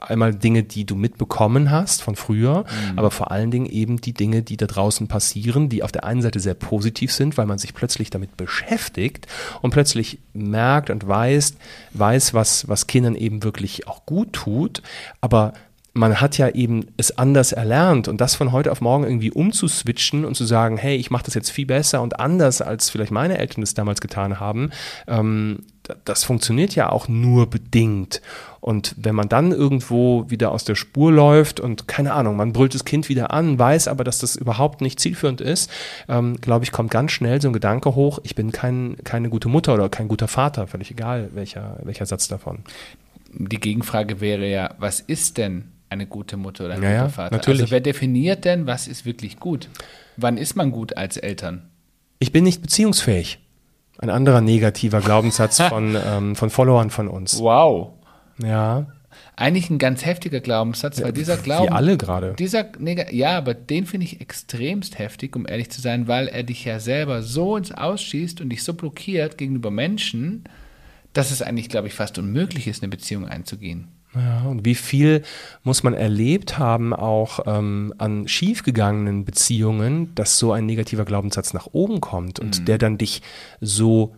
einmal 0.00 0.34
Dinge, 0.34 0.62
die 0.62 0.86
du 0.86 0.94
mitbekommen 0.94 1.70
hast 1.70 2.00
von 2.00 2.16
früher, 2.16 2.60
Mhm. 2.92 2.98
aber 2.98 3.10
vor 3.10 3.30
allen 3.30 3.50
Dingen 3.50 3.66
eben 3.66 4.00
die 4.00 4.14
Dinge, 4.14 4.42
die 4.42 4.56
da 4.56 4.66
draußen 4.66 5.06
passieren, 5.08 5.68
die 5.68 5.82
auf 5.82 5.92
der 5.92 6.04
einen 6.04 6.22
Seite 6.22 6.40
sehr 6.40 6.54
positiv 6.54 7.12
sind, 7.12 7.36
weil 7.36 7.46
man 7.46 7.58
sich 7.58 7.74
plötzlich 7.74 8.08
damit 8.10 8.36
beschäftigt 8.38 9.26
und 9.60 9.70
plötzlich 9.70 10.18
merkt 10.32 10.88
und 10.90 11.06
weiß, 11.06 11.56
weiß, 11.92 12.32
was, 12.34 12.68
was 12.68 12.86
Kindern 12.86 13.14
eben 13.16 13.42
wirklich 13.42 13.86
auch 13.86 14.06
gut 14.06 14.32
tut, 14.32 14.82
aber 15.20 15.52
man 15.94 16.20
hat 16.20 16.38
ja 16.38 16.48
eben 16.48 16.86
es 16.96 17.16
anders 17.16 17.52
erlernt 17.52 18.08
und 18.08 18.20
das 18.20 18.34
von 18.34 18.50
heute 18.50 18.72
auf 18.72 18.80
morgen 18.80 19.04
irgendwie 19.04 19.30
umzuswitchen 19.30 20.24
und 20.24 20.34
zu 20.34 20.44
sagen, 20.44 20.76
hey, 20.76 20.96
ich 20.96 21.12
mache 21.12 21.24
das 21.24 21.34
jetzt 21.34 21.50
viel 21.50 21.66
besser 21.66 22.02
und 22.02 22.18
anders, 22.18 22.60
als 22.60 22.90
vielleicht 22.90 23.12
meine 23.12 23.38
Eltern 23.38 23.60
das 23.60 23.74
damals 23.74 24.00
getan 24.00 24.40
haben, 24.40 24.70
ähm, 25.06 25.60
das 26.04 26.24
funktioniert 26.24 26.74
ja 26.74 26.90
auch 26.90 27.08
nur 27.08 27.48
bedingt. 27.48 28.22
Und 28.60 28.94
wenn 28.96 29.14
man 29.14 29.28
dann 29.28 29.52
irgendwo 29.52 30.28
wieder 30.30 30.50
aus 30.50 30.64
der 30.64 30.74
Spur 30.74 31.12
läuft 31.12 31.60
und 31.60 31.86
keine 31.86 32.14
Ahnung, 32.14 32.36
man 32.36 32.52
brüllt 32.52 32.74
das 32.74 32.84
Kind 32.84 33.08
wieder 33.08 33.32
an, 33.32 33.58
weiß 33.58 33.86
aber, 33.86 34.02
dass 34.02 34.18
das 34.18 34.34
überhaupt 34.34 34.80
nicht 34.80 34.98
zielführend 34.98 35.40
ist, 35.40 35.70
ähm, 36.08 36.40
glaube 36.40 36.64
ich, 36.64 36.72
kommt 36.72 36.90
ganz 36.90 37.12
schnell 37.12 37.40
so 37.40 37.48
ein 37.48 37.52
Gedanke 37.52 37.94
hoch, 37.94 38.18
ich 38.24 38.34
bin 38.34 38.50
kein, 38.50 38.96
keine 39.04 39.28
gute 39.28 39.48
Mutter 39.48 39.74
oder 39.74 39.88
kein 39.90 40.08
guter 40.08 40.26
Vater, 40.26 40.66
völlig 40.66 40.90
egal, 40.90 41.28
welcher, 41.34 41.78
welcher 41.84 42.06
Satz 42.06 42.26
davon. 42.26 42.60
Die 43.30 43.60
Gegenfrage 43.60 44.20
wäre 44.20 44.48
ja, 44.48 44.74
was 44.78 45.00
ist 45.00 45.38
denn 45.38 45.73
eine 45.94 46.06
gute 46.06 46.36
Mutter 46.36 46.66
oder 46.66 46.74
ein 46.74 46.82
Ja, 46.82 46.90
guter 46.90 47.02
ja, 47.02 47.08
Vater? 47.08 47.36
natürlich. 47.36 47.62
Also 47.62 47.70
wer 47.72 47.80
definiert 47.80 48.44
denn, 48.44 48.66
was 48.66 48.86
ist 48.88 49.04
wirklich 49.06 49.38
gut? 49.40 49.68
Wann 50.16 50.36
ist 50.36 50.54
man 50.54 50.70
gut 50.70 50.96
als 50.96 51.16
Eltern? 51.16 51.70
Ich 52.18 52.30
bin 52.32 52.44
nicht 52.44 52.60
beziehungsfähig. 52.62 53.38
Ein 53.98 54.10
anderer 54.10 54.40
negativer 54.40 55.00
Glaubenssatz 55.00 55.60
von, 55.68 55.96
ähm, 56.06 56.36
von 56.36 56.50
Followern 56.50 56.90
von 56.90 57.08
uns. 57.08 57.38
Wow. 57.40 57.92
Ja, 58.42 58.86
Eigentlich 59.36 59.70
ein 59.70 59.78
ganz 59.78 60.04
heftiger 60.04 60.40
Glaubenssatz, 60.40 61.00
weil 61.02 61.12
dieser 61.12 61.36
Glauben. 61.36 61.68
wie 61.68 61.72
alle 61.72 61.96
gerade. 61.96 62.34
Dieser, 62.38 62.64
neg- 62.78 63.12
ja, 63.12 63.36
aber 63.38 63.54
den 63.54 63.86
finde 63.86 64.06
ich 64.06 64.20
extremst 64.20 64.98
heftig, 64.98 65.34
um 65.36 65.46
ehrlich 65.48 65.70
zu 65.70 65.80
sein, 65.80 66.08
weil 66.08 66.26
er 66.28 66.42
dich 66.42 66.64
ja 66.64 66.80
selber 66.80 67.22
so 67.22 67.56
ins 67.56 67.70
Ausschießt 67.72 68.40
und 68.40 68.50
dich 68.50 68.62
so 68.64 68.74
blockiert 68.74 69.38
gegenüber 69.38 69.70
Menschen, 69.70 70.44
dass 71.12 71.30
es 71.30 71.42
eigentlich, 71.42 71.68
glaube 71.68 71.86
ich, 71.86 71.94
fast 71.94 72.18
unmöglich 72.18 72.66
ist, 72.66 72.82
eine 72.82 72.90
Beziehung 72.90 73.26
einzugehen. 73.28 73.88
Ja, 74.14 74.42
und 74.42 74.64
wie 74.64 74.74
viel 74.74 75.22
muss 75.62 75.82
man 75.82 75.94
erlebt 75.94 76.58
haben, 76.58 76.92
auch 76.94 77.40
ähm, 77.46 77.92
an 77.98 78.28
schiefgegangenen 78.28 79.24
Beziehungen, 79.24 80.14
dass 80.14 80.38
so 80.38 80.52
ein 80.52 80.66
negativer 80.66 81.04
Glaubenssatz 81.04 81.52
nach 81.52 81.68
oben 81.72 82.00
kommt 82.00 82.38
und 82.38 82.68
der 82.68 82.78
dann 82.78 82.98
dich 82.98 83.22
so 83.60 84.14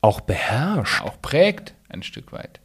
auch 0.00 0.20
beherrscht. 0.20 1.02
auch 1.02 1.20
prägt, 1.20 1.74
ein 1.88 2.02
Stück 2.02 2.32
weit. 2.32 2.60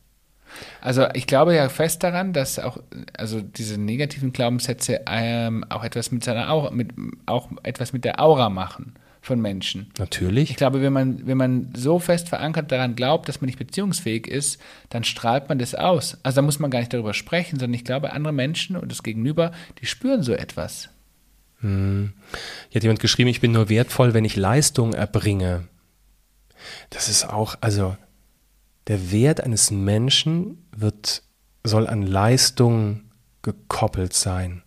Also 0.81 1.07
ich 1.13 1.27
glaube 1.27 1.55
ja 1.55 1.69
fest 1.69 2.03
daran, 2.03 2.34
dass 2.34 2.57
auch 2.57 2.77
also 3.15 3.41
diese 3.41 3.79
negativen 3.79 4.34
Glaubenssätze 4.34 5.01
ähm, 5.07 5.63
auch 5.69 5.84
etwas 5.84 6.12
mit 6.12 6.24
seiner 6.24 6.51
Aura, 6.51 6.72
mit, 6.72 6.91
auch 7.25 7.50
etwas 7.63 7.93
mit 7.93 8.05
der 8.05 8.19
Aura 8.22 8.50
machen 8.50 8.93
von 9.27 9.39
Menschen. 9.39 9.91
Natürlich. 10.00 10.50
Ich 10.50 10.55
glaube, 10.55 10.81
wenn 10.81 10.93
man, 10.93 11.27
wenn 11.27 11.38
man 11.38 11.72
so 11.75 12.00
fest 12.00 12.29
verankert 12.29 12.72
daran 12.72 12.96
glaubt, 12.96 13.29
dass 13.29 13.41
man 13.41 13.46
nicht 13.46 13.60
beziehungsfähig 13.60 14.25
ist, 14.25 14.60
dann 14.89 15.03
strahlt 15.03 15.50
man 15.50 15.60
das 15.60 15.75
aus. 15.75 16.17
Also 16.24 16.38
da 16.38 16.41
muss 16.41 16.60
man 16.60 16.72
gar 16.72 16.79
nicht 16.79 16.93
darüber 16.93 17.13
sprechen, 17.13 17.60
sondern 17.60 17.75
ich 17.75 17.86
glaube, 17.86 18.13
andere 18.13 18.34
Menschen 18.34 18.75
und 18.75 18.91
das 18.91 19.03
Gegenüber, 19.03 19.51
die 19.79 19.86
spüren 19.86 20.24
so 20.24 20.34
etwas. 20.34 20.89
Hier 21.60 22.12
hat 22.74 22.84
jemand 22.84 23.00
geschrieben, 23.00 23.29
ich 23.29 23.41
bin 23.41 23.51
nur 23.51 23.69
wertvoll, 23.69 24.13
wenn 24.13 24.25
ich 24.25 24.36
Leistung 24.36 24.93
erbringe. 24.93 25.67
Das 26.91 27.10
ist 27.10 27.25
auch, 27.25 27.55
also 27.62 27.98
der 28.88 29.12
Wert 29.12 29.41
eines 29.41 29.72
Menschen 29.72 30.65
wird, 30.75 31.24
soll 31.63 31.88
an 31.88 32.03
Leistung 32.03 33.12
gekoppelt 33.41 34.13
sein. 34.13 34.63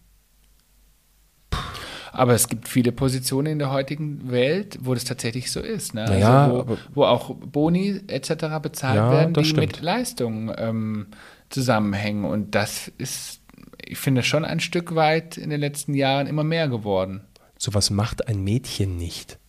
Aber 2.12 2.34
es 2.34 2.48
gibt 2.48 2.68
viele 2.68 2.92
Positionen 2.92 3.46
in 3.52 3.58
der 3.58 3.70
heutigen 3.70 4.30
Welt, 4.30 4.78
wo 4.82 4.94
das 4.94 5.04
tatsächlich 5.04 5.50
so 5.50 5.60
ist. 5.60 5.94
Ne? 5.94 6.04
Naja, 6.04 6.44
also 6.44 6.68
wo, 6.68 6.76
wo 6.94 7.04
auch 7.04 7.34
Boni 7.34 8.00
etc. 8.06 8.32
bezahlt 8.62 8.96
Ja, 8.96 9.10
werden, 9.12 9.34
die 9.34 9.44
stimmt. 9.44 9.60
mit 9.60 9.80
Leistung 9.80 10.52
ähm, 10.56 11.06
zusammenhängen. 11.48 12.24
Und 12.24 12.54
das 12.54 12.88
ist, 12.98 13.40
ich 13.84 13.98
finde 13.98 14.22
schon 14.22 14.44
ein 14.44 14.60
Stück 14.60 14.94
weit 14.94 15.36
in 15.36 15.50
den 15.50 15.60
letzten 15.60 15.94
Jahren 15.94 16.26
immer 16.26 16.44
mehr 16.44 16.68
geworden. 16.68 17.22
Sowas 17.58 17.90
macht 17.90 18.26
ein 18.28 18.42
Mädchen 18.42 18.96
nicht. 18.96 19.39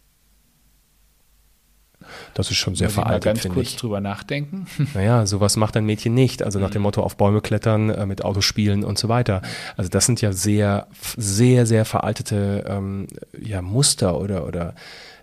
Das 2.34 2.52
ist 2.52 2.58
schon 2.58 2.76
sehr 2.76 2.88
Muss 2.88 2.94
ich 2.94 2.98
mal 2.98 3.04
veraltet, 3.04 3.44
ganz 3.44 3.54
kurz 3.54 3.70
ich. 3.70 3.76
drüber 3.78 4.00
nachdenken. 4.00 4.66
Naja, 4.94 5.26
sowas 5.26 5.58
macht 5.58 5.78
ein 5.78 5.86
Mädchen 5.86 6.14
nicht. 6.14 6.44
Also 6.44 6.60
nach 6.60 6.70
dem 6.70 6.82
Motto 6.82 7.02
auf 7.02 7.16
Bäume 7.16 7.42
klettern, 7.42 7.90
äh, 7.90 8.06
mit 8.06 8.24
Autos 8.24 8.46
spielen 8.46 8.84
und 8.84 8.98
so 8.98 9.10
weiter. 9.10 9.42
Also 9.78 9.90
das 9.90 10.06
sind 10.06 10.22
ja 10.22 10.34
sehr, 10.34 10.88
sehr, 11.18 11.66
sehr 11.66 11.86
veraltete 11.86 12.66
ähm, 12.68 13.08
ja, 13.40 13.62
Muster 13.62 14.20
oder, 14.20 14.46
oder 14.46 14.76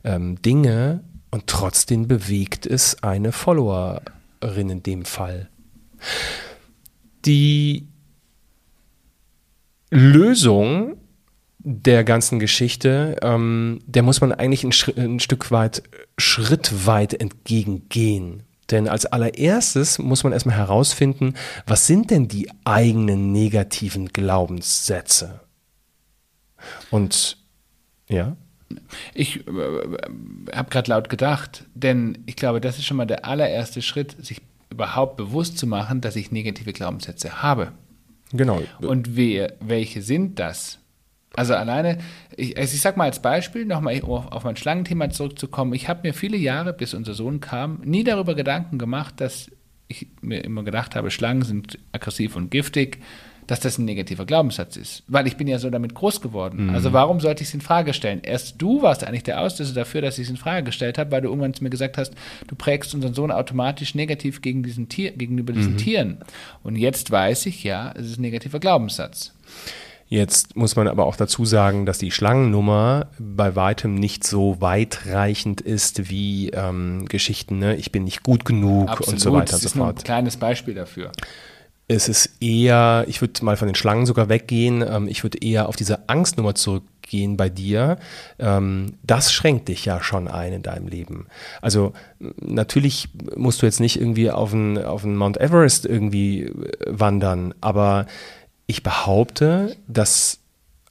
ähm, 0.05 0.41
Dinge 0.43 1.03
und 1.31 1.47
trotzdem 1.47 2.09
bewegt 2.09 2.67
es 2.67 3.03
eine 3.03 3.33
Followerin 3.33 4.71
in 4.71 4.83
dem 4.83 5.05
Fall. 5.05 5.49
Die 7.25 7.89
Lösung 9.91 10.98
der 11.71 12.03
ganzen 12.03 12.39
Geschichte, 12.39 13.17
ähm, 13.21 13.81
der 13.87 14.03
muss 14.03 14.23
man 14.23 14.33
eigentlich 14.33 14.65
ein, 14.65 14.73
ein 14.97 15.21
Stück 15.21 15.51
weit, 15.51 15.83
schrittweit 16.17 17.13
entgegengehen. 17.13 18.45
Denn 18.71 18.89
als 18.89 19.05
allererstes 19.05 19.99
muss 19.99 20.25
man 20.25 20.33
erstmal 20.33 20.57
herausfinden, 20.57 21.35
was 21.67 21.87
sind 21.87 22.11
denn 22.11 22.27
die 22.27 22.51
eigenen 22.65 23.33
negativen 23.33 24.09
Glaubenssätze? 24.09 25.41
Und 26.91 27.37
ja, 28.09 28.37
Ich 29.13 29.47
äh, 29.47 29.51
habe 30.55 30.71
gerade 30.71 30.91
laut 30.91 31.11
gedacht, 31.11 31.65
denn 31.75 32.19
ich 32.25 32.37
glaube, 32.37 32.63
das 32.63 32.79
ist 32.79 32.87
schon 32.87 32.97
mal 32.97 33.07
der 33.07 33.27
allererste 33.27 33.83
Schritt, 33.83 34.17
sich 34.25 34.41
überhaupt 34.71 35.19
bewusst 35.19 35.59
zu 35.59 35.67
machen, 35.67 36.01
dass 36.01 36.17
ich 36.17 36.33
negative 36.33 36.73
Glaubenssätze 36.73 37.43
habe. 37.43 37.73
genau. 38.33 38.63
Und 38.81 39.17
wer, 39.17 39.53
welche 39.61 40.01
sind 40.01 40.39
das? 40.39 40.79
Also 41.39 41.55
alleine, 41.55 41.99
ich, 42.37 42.59
also 42.59 42.75
ich 42.75 42.81
sag 42.81 42.97
mal 42.97 43.05
als 43.05 43.23
Beispiel, 43.23 43.65
nochmal 43.65 44.01
auf, 44.03 44.33
auf 44.33 44.43
mein 44.43 44.57
Schlangenthema 44.57 45.09
zurückzukommen. 45.09 45.73
Ich 45.73 45.89
habe 45.89 46.01
mir 46.03 46.13
viele 46.13 46.37
Jahre, 46.37 46.73
bis 46.73 46.95
unser 46.95 47.15
Sohn 47.15 47.39
kam, 47.39 47.81
nie 47.85 48.03
darüber 48.03 48.35
Gedanken 48.35 48.77
gemacht, 48.77 49.21
dass 49.21 49.49
ich 49.87 50.09
mir 50.21 50.43
immer 50.43 50.65
gedacht 50.65 50.97
habe, 50.97 51.13
Schlangen 51.13 51.43
sind 51.43 51.79
aggressiv 51.93 52.35
und 52.35 52.51
giftig, 52.51 52.99
dass 53.47 53.61
das 53.61 53.79
ein 53.79 53.85
negativer 53.85 54.27
Glaubenssatz 54.27 54.77
ist. 54.77 55.05
Weil 55.07 55.29
ich 55.29 55.37
bin 55.37 55.47
ja 55.47 55.61
so 55.61 55.71
damit 55.71 55.95
groß 55.95 56.21
geworden. 56.21 56.71
Also 56.75 56.93
warum 56.93 57.21
sollte 57.21 57.45
ich 57.45 57.49
es 57.49 57.55
in 57.55 57.61
Frage 57.61 57.95
stellen? 57.95 58.21
Erst 58.23 58.61
du 58.61 58.83
warst 58.83 59.05
eigentlich 59.05 59.23
der 59.23 59.41
Auslöser 59.41 59.75
dafür, 59.75 60.03
dass 60.03 60.19
ich 60.19 60.25
es 60.25 60.31
in 60.31 60.37
Frage 60.37 60.65
gestellt 60.65 60.99
habe, 60.99 61.13
weil 61.13 61.23
du 61.23 61.29
irgendwann 61.29 61.55
zu 61.55 61.63
mir 61.63 61.71
gesagt 61.71 61.99
hast, 61.99 62.15
du 62.49 62.57
prägst 62.57 62.97
unseren 62.97 63.15
Sohn 63.15 63.31
automatisch 63.31 63.95
negativ 63.95 64.43
gegen 64.43 64.65
diesen 64.65 64.89
Tier, 64.89 65.13
gegenüber 65.13 65.53
diesen 65.53 65.77
Tieren. 65.77 66.19
Und 66.65 66.75
jetzt 66.75 67.13
weiß 67.13 67.47
ich, 67.47 67.63
ja, 67.63 67.93
es 67.97 68.07
ist 68.07 68.19
ein 68.19 68.23
negativer 68.23 68.59
Glaubenssatz. 68.59 69.33
Jetzt 70.09 70.57
muss 70.57 70.75
man 70.75 70.89
aber 70.89 71.05
auch 71.05 71.17
dazu 71.17 71.45
sagen, 71.45 71.85
dass 71.85 71.99
die 71.99 72.11
Schlangennummer 72.11 73.09
bei 73.19 73.55
weitem 73.57 73.95
nicht 73.95 74.25
so 74.25 74.59
weitreichend 74.61 75.61
ist 75.61 76.09
wie 76.09 76.49
ähm, 76.51 77.05
Geschichten, 77.07 77.59
ne? 77.59 77.77
ich 77.77 77.93
bin 77.93 78.05
nicht 78.05 78.23
gut 78.23 78.47
genug 78.47 79.01
und 79.07 79.21
so 79.21 79.33
weiter 79.33 79.55
und 79.55 79.61
so 79.61 79.67
ist 79.67 79.77
nur 79.77 79.87
ein 79.87 79.95
fort. 79.95 80.05
kleines 80.05 80.39
Beispiel 80.39 80.75
dafür. 80.75 81.13
Es 81.89 82.09
ist 82.09 82.31
eher, 82.41 83.05
ich 83.07 83.21
würde 83.21 83.45
mal 83.45 83.57
von 83.57 83.69
den 83.69 83.75
Schlangen 83.75 84.07
sogar 84.07 84.31
weggehen, 84.31 84.83
ähm, 84.87 85.09
ich 85.09 85.25
würde 85.25 85.39
eher 85.39 85.69
auf 85.69 85.77
diese 85.77 86.09
Angstnummer 86.09 86.55
zurückgehen 86.55 87.37
bei 87.37 87.51
dir. 87.51 87.99
Ähm, 88.39 88.95
das 89.03 89.33
schränkt 89.33 89.69
dich 89.69 89.85
ja 89.85 90.03
schon 90.03 90.27
ein 90.29 90.55
in 90.55 90.63
deinem 90.63 90.89
Leben. 90.89 91.27
Also 91.61 91.93
natürlich 92.41 93.09
musst 93.37 93.61
du 93.61 93.67
jetzt 93.67 93.81
nicht 93.81 94.01
irgendwie 94.01 94.31
auf 94.31 94.51
den, 94.51 94.83
auf 94.83 95.03
den 95.03 95.17
Mount 95.17 95.39
Everest 95.39 95.85
irgendwie 95.85 96.45
äh, 96.45 96.53
wandern, 96.87 97.53
aber 97.61 98.07
ich 98.69 98.83
behaupte, 98.83 99.77
dass 99.89 100.39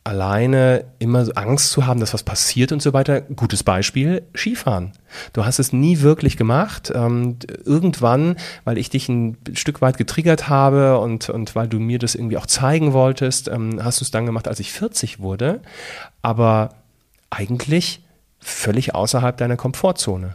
alleine 0.04 0.86
immer 1.00 1.26
so 1.26 1.34
Angst 1.34 1.70
zu 1.72 1.86
haben, 1.86 2.00
dass 2.00 2.14
was 2.14 2.24
passiert 2.24 2.72
und 2.72 2.82
so 2.82 2.94
weiter. 2.94 3.22
Gutes 3.22 3.64
Beispiel, 3.64 4.24
Skifahren. 4.34 4.94
Du 5.34 5.46
hast 5.46 5.60
es 5.60 5.74
nie 5.74 6.00
wirklich 6.00 6.38
gemacht. 6.38 6.92
Ähm, 6.96 7.38
irgendwann, 7.66 8.38
weil 8.64 8.78
ich 8.78 8.90
dich 8.90 9.10
ein 9.10 9.38
Stück 9.54 9.82
weit 9.82 9.98
getriggert 9.98 10.50
habe 10.50 11.00
und, 11.00 11.30
und 11.30 11.56
weil 11.56 11.68
du 11.68 11.80
mir 11.80 12.00
das 12.00 12.16
irgendwie 12.16 12.38
auch 12.38 12.48
zeigen 12.48 12.94
wolltest, 12.94 13.48
ähm, 13.48 13.80
hast 13.84 14.00
du 14.00 14.06
es 14.06 14.12
dann 14.12 14.26
gemacht, 14.26 14.48
als 14.48 14.60
ich 14.60 14.72
40 14.72 15.20
wurde. 15.20 15.62
Aber 16.22 16.76
eigentlich 17.30 18.02
völlig 18.40 18.96
außerhalb 18.96 19.38
deiner 19.38 19.58
Komfortzone. 19.58 20.32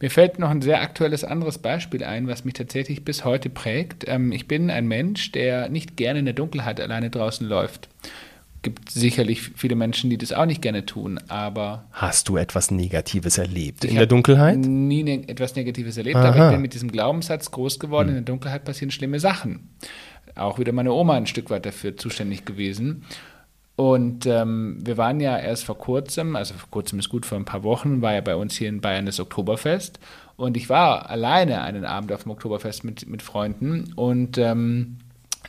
Mir 0.00 0.10
fällt 0.10 0.38
noch 0.38 0.50
ein 0.50 0.62
sehr 0.62 0.80
aktuelles 0.80 1.24
anderes 1.24 1.58
Beispiel 1.58 2.04
ein, 2.04 2.26
was 2.28 2.44
mich 2.44 2.54
tatsächlich 2.54 3.04
bis 3.04 3.24
heute 3.24 3.50
prägt. 3.50 4.04
Ähm, 4.06 4.32
ich 4.32 4.48
bin 4.48 4.70
ein 4.70 4.86
Mensch, 4.86 5.32
der 5.32 5.68
nicht 5.68 5.96
gerne 5.96 6.20
in 6.20 6.24
der 6.24 6.34
Dunkelheit 6.34 6.80
alleine 6.80 7.10
draußen 7.10 7.46
läuft. 7.46 7.88
Gibt 8.62 8.90
sicherlich 8.90 9.40
viele 9.54 9.76
Menschen, 9.76 10.10
die 10.10 10.18
das 10.18 10.32
auch 10.32 10.44
nicht 10.46 10.62
gerne 10.62 10.84
tun, 10.84 11.20
aber 11.28 11.84
Hast 11.92 12.28
du 12.28 12.36
etwas 12.36 12.72
Negatives 12.72 13.38
erlebt 13.38 13.84
in 13.84 13.94
der 13.94 14.06
Dunkelheit? 14.06 14.58
nie 14.58 15.04
ne 15.04 15.28
etwas 15.28 15.54
Negatives 15.54 15.96
erlebt, 15.96 16.16
Aha. 16.16 16.28
aber 16.30 16.46
ich 16.46 16.52
bin 16.52 16.62
mit 16.62 16.74
diesem 16.74 16.90
Glaubenssatz 16.90 17.52
groß 17.52 17.78
geworden, 17.78 18.08
in 18.08 18.14
der 18.14 18.24
Dunkelheit 18.24 18.64
passieren 18.64 18.90
schlimme 18.90 19.20
Sachen. 19.20 19.68
Auch 20.34 20.58
wieder 20.58 20.72
meine 20.72 20.92
Oma 20.92 21.14
ein 21.14 21.26
Stück 21.26 21.50
weit 21.50 21.66
dafür 21.66 21.96
zuständig 21.96 22.44
gewesen. 22.44 23.04
Und 23.78 24.26
ähm, 24.26 24.76
wir 24.84 24.96
waren 24.96 25.20
ja 25.20 25.38
erst 25.38 25.64
vor 25.64 25.78
kurzem, 25.78 26.34
also 26.34 26.52
vor 26.54 26.68
kurzem 26.68 26.98
ist 26.98 27.10
gut, 27.10 27.24
vor 27.24 27.38
ein 27.38 27.44
paar 27.44 27.62
Wochen, 27.62 28.02
war 28.02 28.12
ja 28.12 28.20
bei 28.20 28.34
uns 28.34 28.56
hier 28.56 28.68
in 28.68 28.80
Bayern 28.80 29.06
das 29.06 29.20
Oktoberfest. 29.20 30.00
Und 30.36 30.56
ich 30.56 30.68
war 30.68 31.08
alleine 31.08 31.62
einen 31.62 31.84
Abend 31.84 32.10
auf 32.10 32.24
dem 32.24 32.32
Oktoberfest 32.32 32.82
mit, 32.82 33.08
mit 33.08 33.22
Freunden 33.22 33.92
und 33.94 34.36
ähm, 34.36 34.96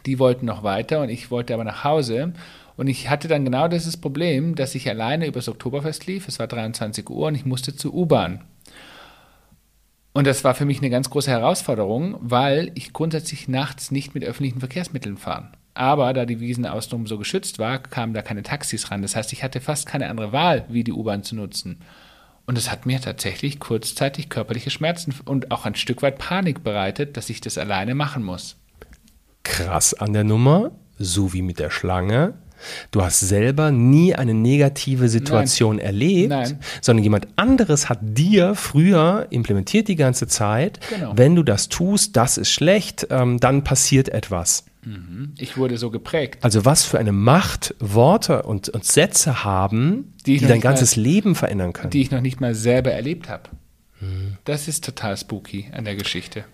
die 0.06 0.20
wollten 0.20 0.46
noch 0.46 0.62
weiter 0.62 1.02
und 1.02 1.10
ich 1.10 1.32
wollte 1.32 1.56
aber 1.56 1.64
nach 1.64 1.84
Hause. 1.84 2.34
Und 2.78 2.86
ich 2.86 3.10
hatte 3.10 3.28
dann 3.28 3.46
genau 3.46 3.68
dieses 3.68 3.98
Problem, 3.98 4.54
dass 4.54 4.76
ich 4.76 4.88
alleine 4.88 5.26
übers 5.26 5.50
Oktoberfest 5.50 6.06
lief. 6.06 6.28
Es 6.28 6.38
war 6.38 6.46
23 6.46 7.10
Uhr 7.10 7.30
und 7.30 7.36
ich 7.36 7.48
musste 7.48 7.76
zur 7.76 7.96
U-Bahn. 7.96 8.42
Und 10.14 10.28
das 10.28 10.44
war 10.44 10.54
für 10.54 10.66
mich 10.66 10.78
eine 10.78 10.92
ganz 10.92 11.10
große 11.10 11.32
Herausforderung, 11.32 12.18
weil 12.22 12.74
ich 12.76 12.94
grundsätzlich 12.94 13.48
nachts 13.48 13.90
nicht 13.90 14.14
mit 14.14 14.24
öffentlichen 14.24 14.60
Verkehrsmitteln 14.60 15.18
fahre. 15.18 15.50
Aber 15.74 16.12
da 16.14 16.26
die 16.26 16.40
Wiesen 16.40 16.66
außenrum 16.66 17.08
so 17.08 17.18
geschützt 17.18 17.60
war, 17.60 17.80
kamen 17.80 18.14
da 18.14 18.22
keine 18.22 18.44
Taxis 18.44 18.92
ran. 18.92 19.02
Das 19.02 19.16
heißt, 19.16 19.32
ich 19.34 19.44
hatte 19.44 19.62
fast 19.62 19.86
keine 19.86 20.10
andere 20.10 20.32
Wahl, 20.32 20.66
wie 20.70 20.84
die 20.84 20.92
U-Bahn 20.92 21.24
zu 21.24 21.36
nutzen. 21.36 21.80
Und 22.46 22.58
es 22.58 22.72
hat 22.72 22.86
mir 22.86 23.00
tatsächlich 23.00 23.60
kurzzeitig 23.60 24.28
körperliche 24.30 24.72
Schmerzen 24.72 25.14
und 25.26 25.52
auch 25.52 25.66
ein 25.66 25.76
Stück 25.76 26.02
weit 26.02 26.18
Panik 26.18 26.64
bereitet, 26.64 27.16
dass 27.16 27.30
ich 27.30 27.42
das 27.42 27.58
alleine 27.58 27.96
machen 27.96 28.24
muss. 28.24 28.56
krass 29.44 29.94
an 29.94 30.14
der 30.14 30.24
Nummer, 30.24 30.72
so 30.98 31.34
wie 31.34 31.42
mit 31.42 31.60
der 31.60 31.70
Schlange. 31.70 32.34
Du 32.92 33.02
hast 33.02 33.22
selber 33.22 33.72
nie 33.72 34.14
eine 34.16 34.34
negative 34.34 35.08
Situation 35.08 35.80
erlebt, 35.80 36.30
Nein. 36.30 36.60
sondern 36.82 37.04
jemand 37.04 37.28
anderes 37.38 37.88
hat 37.88 38.00
dir 38.02 38.54
früher 38.54 39.28
implementiert 39.30 39.88
die 39.88 39.96
ganze 39.96 40.28
Zeit, 40.28 40.80
Genau. 40.90 41.14
wenn 41.16 41.36
du 41.36 41.44
das 41.44 41.70
tust, 41.70 42.18
das 42.18 42.38
ist 42.38 42.50
schlecht, 42.52 43.08
ähm, 43.12 43.40
dann 43.40 43.64
passiert 43.64 44.10
etwas. 44.10 44.66
Ich 45.38 45.58
wurde 45.58 45.78
so 45.78 45.92
geprägt. 45.92 46.44
Also 46.44 46.64
was 46.66 46.86
für 46.86 47.00
eine 47.00 47.12
Macht 47.12 47.76
Worte 47.80 48.44
und, 48.44 48.70
und 48.70 48.86
Sätze 48.86 49.44
haben, 49.44 50.14
Die 50.26 50.38
die, 50.38 50.46
dein 50.46 50.56
nicht 50.56 50.64
mal- 50.64 50.70
ganzes 50.72 50.96
Leben 50.96 51.36
verändern 51.36 51.74
können. 51.74 51.90
die 51.90 52.02
ich 52.02 52.12
noch 52.12 52.22
nicht 52.22 52.40
mal 52.40 52.56
selber 52.56 52.92
erlebt 52.92 53.28
habe. 53.30 53.50
Das 54.46 54.68
ist 54.70 54.86
total 54.86 55.18
spooky 55.18 55.70
an 55.74 55.84
der 55.84 55.96
Geschichte. 55.98 56.46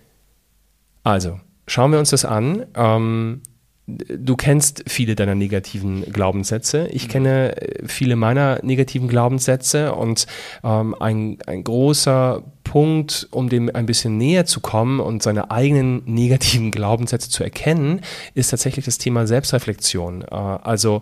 Also, 1.03 1.39
schauen 1.67 1.91
wir 1.91 1.99
uns 1.99 2.09
das 2.09 2.25
an. 2.25 2.65
Ähm, 2.73 3.41
du 3.85 4.35
kennst 4.35 4.83
viele 4.87 5.13
deiner 5.13 5.35
negativen 5.35 6.11
Glaubenssätze. 6.11 6.87
Ich 6.87 7.07
kenne 7.07 7.55
äh, 7.61 7.87
viele 7.87 8.15
meiner 8.15 8.59
negativen 8.63 9.07
Glaubenssätze 9.07 9.93
und 9.93 10.25
ähm, 10.63 10.95
ein, 10.99 11.37
ein 11.45 11.63
großer 11.63 12.41
Punkt, 12.75 13.29
um 13.31 13.47
dem 13.47 13.73
ein 13.73 13.85
bisschen 13.85 14.17
näher 14.17 14.45
zu 14.45 14.59
kommen 14.59 14.99
und 14.99 15.23
seine 15.23 15.49
eigenen 15.49 16.03
negativen 16.03 16.71
Glaubenssätze 16.71 17.29
zu 17.29 17.41
erkennen, 17.41 18.01
ist 18.33 18.49
tatsächlich 18.49 18.83
das 18.83 18.97
Thema 18.97 19.25
Selbstreflexion. 19.27 20.23
Äh, 20.23 20.35
also, 20.35 21.01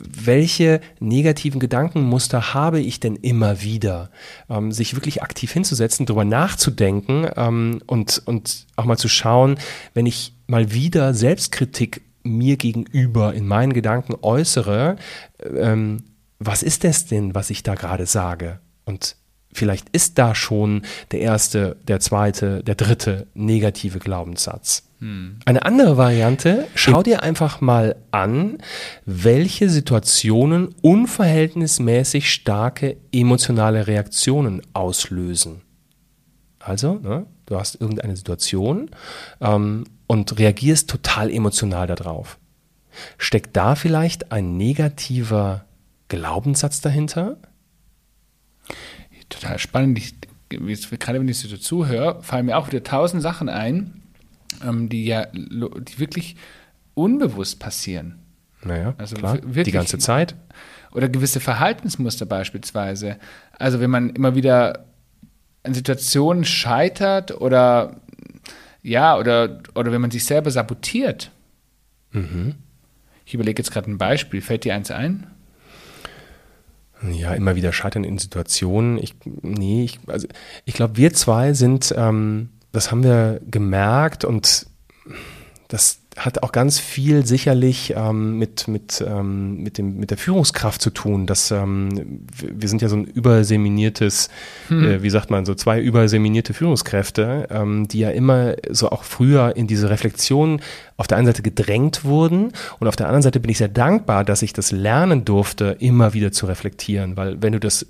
welche 0.00 0.80
negativen 1.00 1.60
Gedankenmuster 1.60 2.54
habe 2.54 2.80
ich 2.80 3.00
denn 3.00 3.16
immer 3.16 3.60
wieder? 3.60 4.08
Ähm, 4.48 4.72
sich 4.72 4.94
wirklich 4.94 5.22
aktiv 5.22 5.52
hinzusetzen, 5.52 6.06
darüber 6.06 6.24
nachzudenken 6.24 7.28
ähm, 7.36 7.82
und, 7.86 8.22
und 8.24 8.64
auch 8.76 8.86
mal 8.86 8.96
zu 8.96 9.08
schauen, 9.08 9.58
wenn 9.92 10.06
ich 10.06 10.32
mal 10.46 10.72
wieder 10.72 11.12
Selbstkritik 11.12 12.00
mir 12.22 12.56
gegenüber 12.56 13.34
in 13.34 13.46
meinen 13.46 13.74
Gedanken 13.74 14.14
äußere, 14.22 14.96
ähm, 15.54 15.98
was 16.38 16.62
ist 16.62 16.82
das 16.82 17.04
denn, 17.04 17.34
was 17.34 17.50
ich 17.50 17.62
da 17.62 17.74
gerade 17.74 18.06
sage? 18.06 18.60
Und 18.86 19.16
vielleicht 19.54 19.88
ist 19.90 20.18
da 20.18 20.34
schon 20.34 20.82
der 21.12 21.20
erste, 21.20 21.76
der 21.88 22.00
zweite, 22.00 22.62
der 22.62 22.74
dritte 22.74 23.26
negative 23.32 24.00
Glaubenssatz. 24.00 24.82
Eine 25.44 25.64
andere 25.64 25.96
Variante, 25.96 26.66
schau 26.74 27.02
dir 27.02 27.22
einfach 27.22 27.60
mal 27.60 27.96
an, 28.10 28.58
welche 29.06 29.70
Situationen 29.70 30.74
unverhältnismäßig 30.82 32.30
starke 32.30 32.96
emotionale 33.12 33.86
Reaktionen 33.86 34.62
auslösen. 34.72 35.62
Also, 36.58 36.94
ne, 36.94 37.26
du 37.46 37.58
hast 37.58 37.80
irgendeine 37.80 38.16
Situation 38.16 38.90
ähm, 39.40 39.84
und 40.06 40.38
reagierst 40.38 40.88
total 40.88 41.30
emotional 41.30 41.86
darauf. 41.86 42.38
Steckt 43.18 43.56
da 43.56 43.74
vielleicht 43.74 44.32
ein 44.32 44.56
negativer 44.56 45.66
Glaubenssatz 46.08 46.80
dahinter? 46.80 47.36
Total 49.40 49.58
spannend. 49.58 49.98
Ich, 49.98 50.14
gerade 50.48 51.20
wenn 51.20 51.28
ich 51.28 51.38
so 51.38 51.56
zuhöre, 51.56 52.22
fallen 52.22 52.46
mir 52.46 52.56
auch 52.56 52.68
wieder 52.68 52.82
tausend 52.82 53.22
Sachen 53.22 53.48
ein, 53.48 54.02
ähm, 54.64 54.88
die 54.88 55.04
ja 55.04 55.26
die 55.32 55.98
wirklich 55.98 56.36
unbewusst 56.94 57.58
passieren. 57.58 58.18
Naja, 58.62 58.94
also 58.98 59.16
klar, 59.16 59.34
wirklich, 59.42 59.64
die 59.64 59.72
ganze 59.72 59.98
Zeit. 59.98 60.34
Oder 60.92 61.08
gewisse 61.08 61.40
Verhaltensmuster 61.40 62.24
beispielsweise. 62.24 63.18
Also 63.58 63.80
wenn 63.80 63.90
man 63.90 64.10
immer 64.10 64.34
wieder 64.34 64.86
an 65.64 65.74
Situationen 65.74 66.44
scheitert 66.44 67.40
oder 67.40 68.00
ja, 68.82 69.18
oder, 69.18 69.60
oder 69.74 69.92
wenn 69.92 70.00
man 70.00 70.10
sich 70.10 70.24
selber 70.24 70.50
sabotiert. 70.50 71.30
Mhm. 72.12 72.54
Ich 73.24 73.34
überlege 73.34 73.60
jetzt 73.60 73.72
gerade 73.72 73.90
ein 73.90 73.98
Beispiel. 73.98 74.42
Fällt 74.42 74.64
dir 74.64 74.74
eins 74.74 74.90
ein? 74.90 75.26
Ja, 77.12 77.34
immer 77.34 77.56
wieder 77.56 77.72
scheitern 77.72 78.04
in 78.04 78.18
Situationen. 78.18 78.98
Ich, 78.98 79.14
nee, 79.42 79.84
ich, 79.84 79.98
also 80.06 80.26
ich 80.64 80.74
glaube, 80.74 80.96
wir 80.96 81.12
zwei 81.12 81.52
sind, 81.52 81.94
ähm, 81.96 82.50
das 82.72 82.90
haben 82.90 83.02
wir 83.02 83.40
gemerkt 83.50 84.24
und 84.24 84.66
das, 85.68 86.00
hat 86.16 86.42
auch 86.42 86.52
ganz 86.52 86.78
viel 86.78 87.26
sicherlich 87.26 87.94
ähm, 87.96 88.38
mit, 88.38 88.68
mit, 88.68 89.04
ähm, 89.06 89.62
mit, 89.62 89.78
dem, 89.78 89.96
mit 89.96 90.10
der 90.10 90.18
Führungskraft 90.18 90.80
zu 90.80 90.90
tun. 90.90 91.26
Dass, 91.26 91.50
ähm, 91.50 92.26
wir 92.40 92.68
sind 92.68 92.82
ja 92.82 92.88
so 92.88 92.96
ein 92.96 93.04
überseminiertes, 93.04 94.28
hm. 94.68 94.84
äh, 94.84 95.02
wie 95.02 95.10
sagt 95.10 95.30
man, 95.30 95.44
so 95.44 95.54
zwei 95.54 95.80
überseminierte 95.80 96.54
Führungskräfte, 96.54 97.48
ähm, 97.50 97.88
die 97.88 98.00
ja 98.00 98.10
immer 98.10 98.54
so 98.70 98.90
auch 98.90 99.02
früher 99.02 99.56
in 99.56 99.66
diese 99.66 99.90
Reflexion 99.90 100.60
auf 100.96 101.08
der 101.08 101.18
einen 101.18 101.26
Seite 101.26 101.42
gedrängt 101.42 102.04
wurden 102.04 102.52
und 102.78 102.86
auf 102.86 102.96
der 102.96 103.06
anderen 103.06 103.22
Seite 103.22 103.40
bin 103.40 103.50
ich 103.50 103.58
sehr 103.58 103.68
dankbar, 103.68 104.24
dass 104.24 104.42
ich 104.42 104.52
das 104.52 104.70
lernen 104.70 105.24
durfte, 105.24 105.76
immer 105.80 106.14
wieder 106.14 106.30
zu 106.30 106.46
reflektieren, 106.46 107.16
weil 107.16 107.42
wenn 107.42 107.52
du 107.52 107.60
das, 107.60 107.86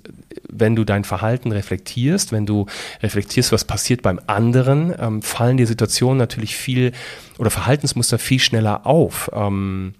wenn 0.59 0.75
du 0.75 0.83
dein 0.83 1.03
Verhalten 1.03 1.51
reflektierst, 1.51 2.31
wenn 2.31 2.45
du 2.45 2.65
reflektierst, 3.01 3.51
was 3.51 3.65
passiert 3.65 4.01
beim 4.01 4.19
anderen, 4.27 4.93
ähm, 4.97 5.21
fallen 5.21 5.57
dir 5.57 5.67
Situationen 5.67 6.17
natürlich 6.17 6.55
viel 6.55 6.91
oder 7.37 7.49
Verhaltensmuster 7.49 8.17
viel 8.19 8.39
schneller 8.39 8.85
auf. 8.85 9.29
Ähm, 9.33 9.93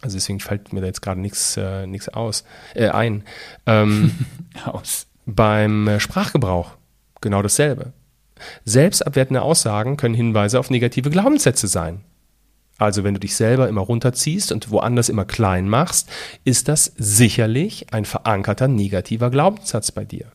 also 0.00 0.16
deswegen 0.16 0.40
fällt 0.40 0.72
mir 0.72 0.80
da 0.80 0.86
jetzt 0.86 1.02
gerade 1.02 1.20
nichts 1.20 1.56
äh, 1.56 1.86
nichts 1.86 2.08
aus 2.08 2.44
äh, 2.74 2.88
ein. 2.88 3.24
Ähm, 3.66 4.12
aus. 4.64 5.06
Beim 5.26 5.86
äh, 5.88 6.00
Sprachgebrauch 6.00 6.72
genau 7.20 7.42
dasselbe. 7.42 7.92
Selbstabwertende 8.64 9.42
Aussagen 9.42 9.96
können 9.96 10.14
Hinweise 10.14 10.58
auf 10.58 10.70
negative 10.70 11.10
Glaubenssätze 11.10 11.68
sein. 11.68 12.02
Also 12.80 13.04
wenn 13.04 13.14
du 13.14 13.20
dich 13.20 13.36
selber 13.36 13.68
immer 13.68 13.82
runterziehst 13.82 14.52
und 14.52 14.70
woanders 14.70 15.10
immer 15.10 15.26
klein 15.26 15.68
machst, 15.68 16.10
ist 16.44 16.66
das 16.68 16.92
sicherlich 16.96 17.92
ein 17.92 18.06
verankerter 18.06 18.68
negativer 18.68 19.30
Glaubenssatz 19.30 19.92
bei 19.92 20.04
dir. 20.04 20.32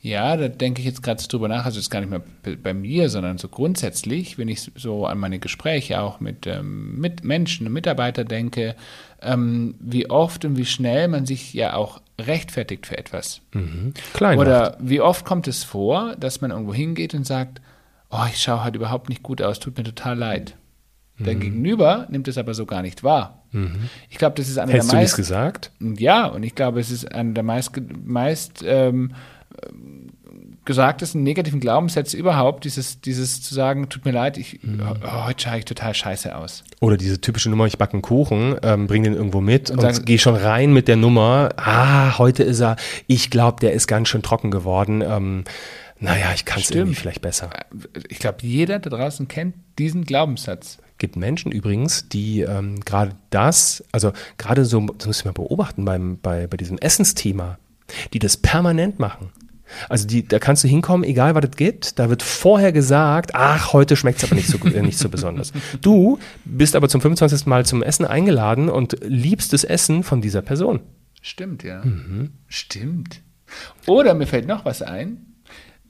Ja, 0.00 0.36
da 0.36 0.48
denke 0.48 0.80
ich 0.80 0.86
jetzt 0.86 1.02
gerade 1.02 1.22
drüber 1.22 1.48
nach, 1.48 1.64
also 1.64 1.78
jetzt 1.78 1.90
gar 1.90 2.00
nicht 2.00 2.10
mehr 2.10 2.22
bei 2.56 2.74
mir, 2.74 3.08
sondern 3.08 3.38
so 3.38 3.48
grundsätzlich, 3.48 4.38
wenn 4.38 4.48
ich 4.48 4.70
so 4.76 5.06
an 5.06 5.18
meine 5.18 5.38
Gespräche 5.38 6.00
auch 6.00 6.20
mit, 6.20 6.46
ähm, 6.46 6.98
mit 7.00 7.24
Menschen 7.24 7.66
und 7.66 7.72
Mitarbeitern 7.72 8.26
denke, 8.26 8.74
ähm, 9.22 9.74
wie 9.80 10.10
oft 10.10 10.44
und 10.44 10.56
wie 10.56 10.66
schnell 10.66 11.08
man 11.08 11.26
sich 11.26 11.52
ja 11.52 11.74
auch 11.74 12.00
rechtfertigt 12.20 12.86
für 12.86 12.98
etwas. 12.98 13.42
Mhm. 13.52 13.94
Klein 14.12 14.38
Oder 14.38 14.76
wie 14.80 15.00
oft 15.00 15.24
kommt 15.24 15.46
es 15.46 15.62
vor, 15.62 16.16
dass 16.16 16.40
man 16.40 16.50
irgendwo 16.50 16.74
hingeht 16.74 17.14
und 17.14 17.26
sagt, 17.26 17.60
oh, 18.10 18.24
ich 18.28 18.40
schaue 18.40 18.64
halt 18.64 18.76
überhaupt 18.76 19.08
nicht 19.08 19.22
gut 19.22 19.42
aus, 19.42 19.58
tut 19.58 19.76
mir 19.76 19.84
total 19.84 20.16
leid. 20.16 20.56
Der 21.18 21.34
mhm. 21.34 21.40
Gegenüber 21.40 22.06
nimmt 22.10 22.28
es 22.28 22.38
aber 22.38 22.54
so 22.54 22.66
gar 22.66 22.82
nicht 22.82 23.02
wahr. 23.02 23.42
Mhm. 23.52 23.88
Ich 24.08 24.18
glaube, 24.18 24.36
das 24.36 24.48
ist 24.48 24.58
eine 24.58 24.72
Hättest 24.72 24.92
der 24.92 24.98
meist. 25.00 25.12
du 25.12 25.22
das 25.22 25.28
gesagt? 25.28 25.70
Ja, 25.80 26.26
und 26.26 26.42
ich 26.42 26.54
glaube, 26.54 26.80
es 26.80 26.90
ist 26.90 27.12
einer 27.12 27.32
der 27.32 27.42
meist, 27.42 27.72
meist 28.04 28.62
ähm, 28.64 29.12
gesagtesten 30.68 31.22
negativen 31.22 31.60
Glaubenssätze 31.60 32.16
überhaupt, 32.16 32.64
dieses, 32.64 33.00
dieses 33.00 33.42
zu 33.42 33.54
sagen, 33.54 33.88
tut 33.88 34.04
mir 34.04 34.10
leid, 34.10 34.36
ich, 34.36 34.62
mhm. 34.62 34.82
oh, 35.02 35.24
heute 35.24 35.42
schaue 35.42 35.58
ich 35.58 35.64
total 35.64 35.94
scheiße 35.94 36.36
aus. 36.36 36.62
Oder 36.80 36.98
diese 36.98 37.20
typische 37.20 37.48
Nummer, 37.48 37.64
ich 37.64 37.78
backe 37.78 37.94
einen 37.94 38.02
Kuchen, 38.02 38.56
ähm, 38.62 38.86
bring 38.86 39.02
den 39.02 39.14
irgendwo 39.14 39.40
mit 39.40 39.70
und, 39.70 39.82
und 39.82 40.06
gehe 40.06 40.18
schon 40.18 40.36
rein 40.36 40.74
mit 40.74 40.86
der 40.86 40.96
Nummer, 40.96 41.48
ah, 41.56 42.18
heute 42.18 42.42
ist 42.42 42.60
er, 42.60 42.76
ich 43.06 43.30
glaube, 43.30 43.60
der 43.60 43.72
ist 43.72 43.86
ganz 43.86 44.08
schön 44.08 44.22
trocken 44.22 44.50
geworden. 44.50 45.00
Ähm, 45.00 45.44
naja, 46.00 46.32
ich 46.34 46.44
kann 46.44 46.60
es 46.60 46.70
irgendwie 46.70 46.94
vielleicht 46.94 47.22
besser. 47.22 47.50
Ich 48.08 48.18
glaube, 48.18 48.38
jeder 48.42 48.78
da 48.78 48.90
draußen 48.90 49.26
kennt 49.26 49.54
diesen 49.78 50.04
Glaubenssatz 50.04 50.78
gibt 50.98 51.16
Menschen 51.16 51.52
übrigens, 51.52 52.08
die 52.08 52.40
ähm, 52.40 52.80
gerade 52.80 53.12
das, 53.30 53.84
also 53.92 54.12
gerade 54.36 54.64
so, 54.64 54.80
das 54.98 55.06
muss 55.06 55.20
ich 55.20 55.24
mal 55.24 55.32
beobachten 55.32 55.84
beim, 55.84 56.18
bei, 56.20 56.46
bei 56.46 56.56
diesem 56.56 56.78
Essensthema, 56.78 57.58
die 58.12 58.18
das 58.18 58.36
permanent 58.36 58.98
machen. 58.98 59.30
Also 59.88 60.06
die, 60.06 60.26
da 60.26 60.38
kannst 60.38 60.64
du 60.64 60.68
hinkommen, 60.68 61.04
egal 61.04 61.34
was 61.34 61.44
es 61.44 61.56
gibt. 61.56 61.98
Da 61.98 62.08
wird 62.08 62.22
vorher 62.22 62.72
gesagt, 62.72 63.34
ach, 63.34 63.72
heute 63.72 63.96
schmeckt 63.96 64.18
es 64.18 64.24
aber 64.24 64.34
nicht 64.34 64.48
so, 64.48 64.58
äh, 64.66 64.82
nicht 64.82 64.98
so 64.98 65.08
besonders. 65.08 65.52
Du 65.80 66.18
bist 66.44 66.74
aber 66.74 66.88
zum 66.88 67.00
25. 67.00 67.46
Mal 67.46 67.66
zum 67.66 67.82
Essen 67.82 68.06
eingeladen 68.06 68.68
und 68.68 68.96
liebst 69.02 69.52
das 69.52 69.64
Essen 69.64 70.02
von 70.02 70.20
dieser 70.20 70.42
Person. 70.42 70.80
Stimmt, 71.20 71.62
ja. 71.64 71.84
Mhm. 71.84 72.30
Stimmt. 72.46 73.20
Oder 73.86 74.14
mir 74.14 74.26
fällt 74.26 74.46
noch 74.46 74.64
was 74.64 74.82
ein. 74.82 75.27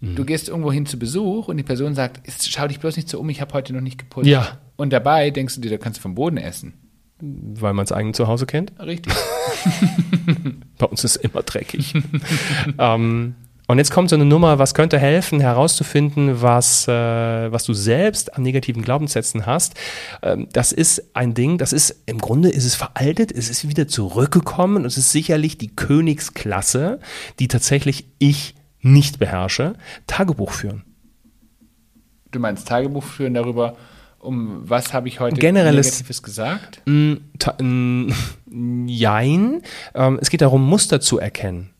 Mhm. 0.00 0.14
Du 0.14 0.24
gehst 0.24 0.48
irgendwo 0.48 0.72
hin 0.72 0.86
zu 0.86 0.98
Besuch 0.98 1.48
und 1.48 1.56
die 1.56 1.62
Person 1.62 1.94
sagt, 1.94 2.20
schau 2.42 2.68
dich 2.68 2.80
bloß 2.80 2.96
nicht 2.96 3.08
so 3.08 3.18
um, 3.18 3.28
ich 3.28 3.40
habe 3.40 3.52
heute 3.54 3.72
noch 3.72 3.80
nicht 3.80 3.98
geputzt. 3.98 4.28
Ja. 4.28 4.58
Und 4.76 4.92
dabei 4.92 5.30
denkst 5.30 5.56
du 5.56 5.60
dir, 5.60 5.70
da 5.70 5.78
kannst 5.78 5.98
du 5.98 6.02
vom 6.02 6.14
Boden 6.14 6.36
essen. 6.36 6.74
Weil 7.20 7.74
man 7.74 7.84
es 7.84 7.90
eigen 7.90 8.14
zu 8.14 8.28
Hause 8.28 8.46
kennt? 8.46 8.72
Richtig. 8.78 9.12
Bei 10.78 10.86
uns 10.86 11.02
ist 11.02 11.16
es 11.16 11.22
immer 11.22 11.42
dreckig. 11.42 11.94
ähm, 12.78 13.34
und 13.66 13.76
jetzt 13.76 13.90
kommt 13.90 14.08
so 14.08 14.16
eine 14.16 14.24
Nummer, 14.24 14.58
was 14.58 14.72
könnte 14.72 14.98
helfen, 14.98 15.40
herauszufinden, 15.40 16.40
was, 16.40 16.88
äh, 16.88 16.92
was 17.52 17.64
du 17.64 17.74
selbst 17.74 18.34
an 18.34 18.42
negativen 18.42 18.82
Glaubenssätzen 18.82 19.44
hast. 19.44 19.74
Ähm, 20.22 20.48
das 20.52 20.72
ist 20.72 21.14
ein 21.14 21.34
Ding, 21.34 21.58
das 21.58 21.74
ist, 21.74 22.04
im 22.06 22.18
Grunde 22.18 22.48
ist 22.48 22.64
es 22.64 22.76
veraltet, 22.76 23.30
es 23.30 23.50
ist 23.50 23.68
wieder 23.68 23.86
zurückgekommen 23.86 24.76
und 24.76 24.84
es 24.86 24.96
ist 24.96 25.12
sicherlich 25.12 25.58
die 25.58 25.74
Königsklasse, 25.74 27.00
die 27.40 27.48
tatsächlich 27.48 28.06
ich 28.18 28.54
nicht 28.80 29.18
beherrsche, 29.18 29.74
Tagebuch 30.06 30.52
führen. 30.52 30.84
Du 32.30 32.40
meinst 32.40 32.68
Tagebuch 32.68 33.04
führen 33.04 33.34
darüber, 33.34 33.76
um 34.18 34.68
was 34.68 34.92
habe 34.92 35.08
ich 35.08 35.20
heute 35.20 35.40
Generelles, 35.40 35.86
Negatives 35.86 36.22
gesagt? 36.22 36.82
Jein. 38.86 39.62
Ähm, 39.94 40.18
es 40.20 40.30
geht 40.30 40.40
darum, 40.40 40.68
Muster 40.68 41.00
zu 41.00 41.18
erkennen. 41.18 41.70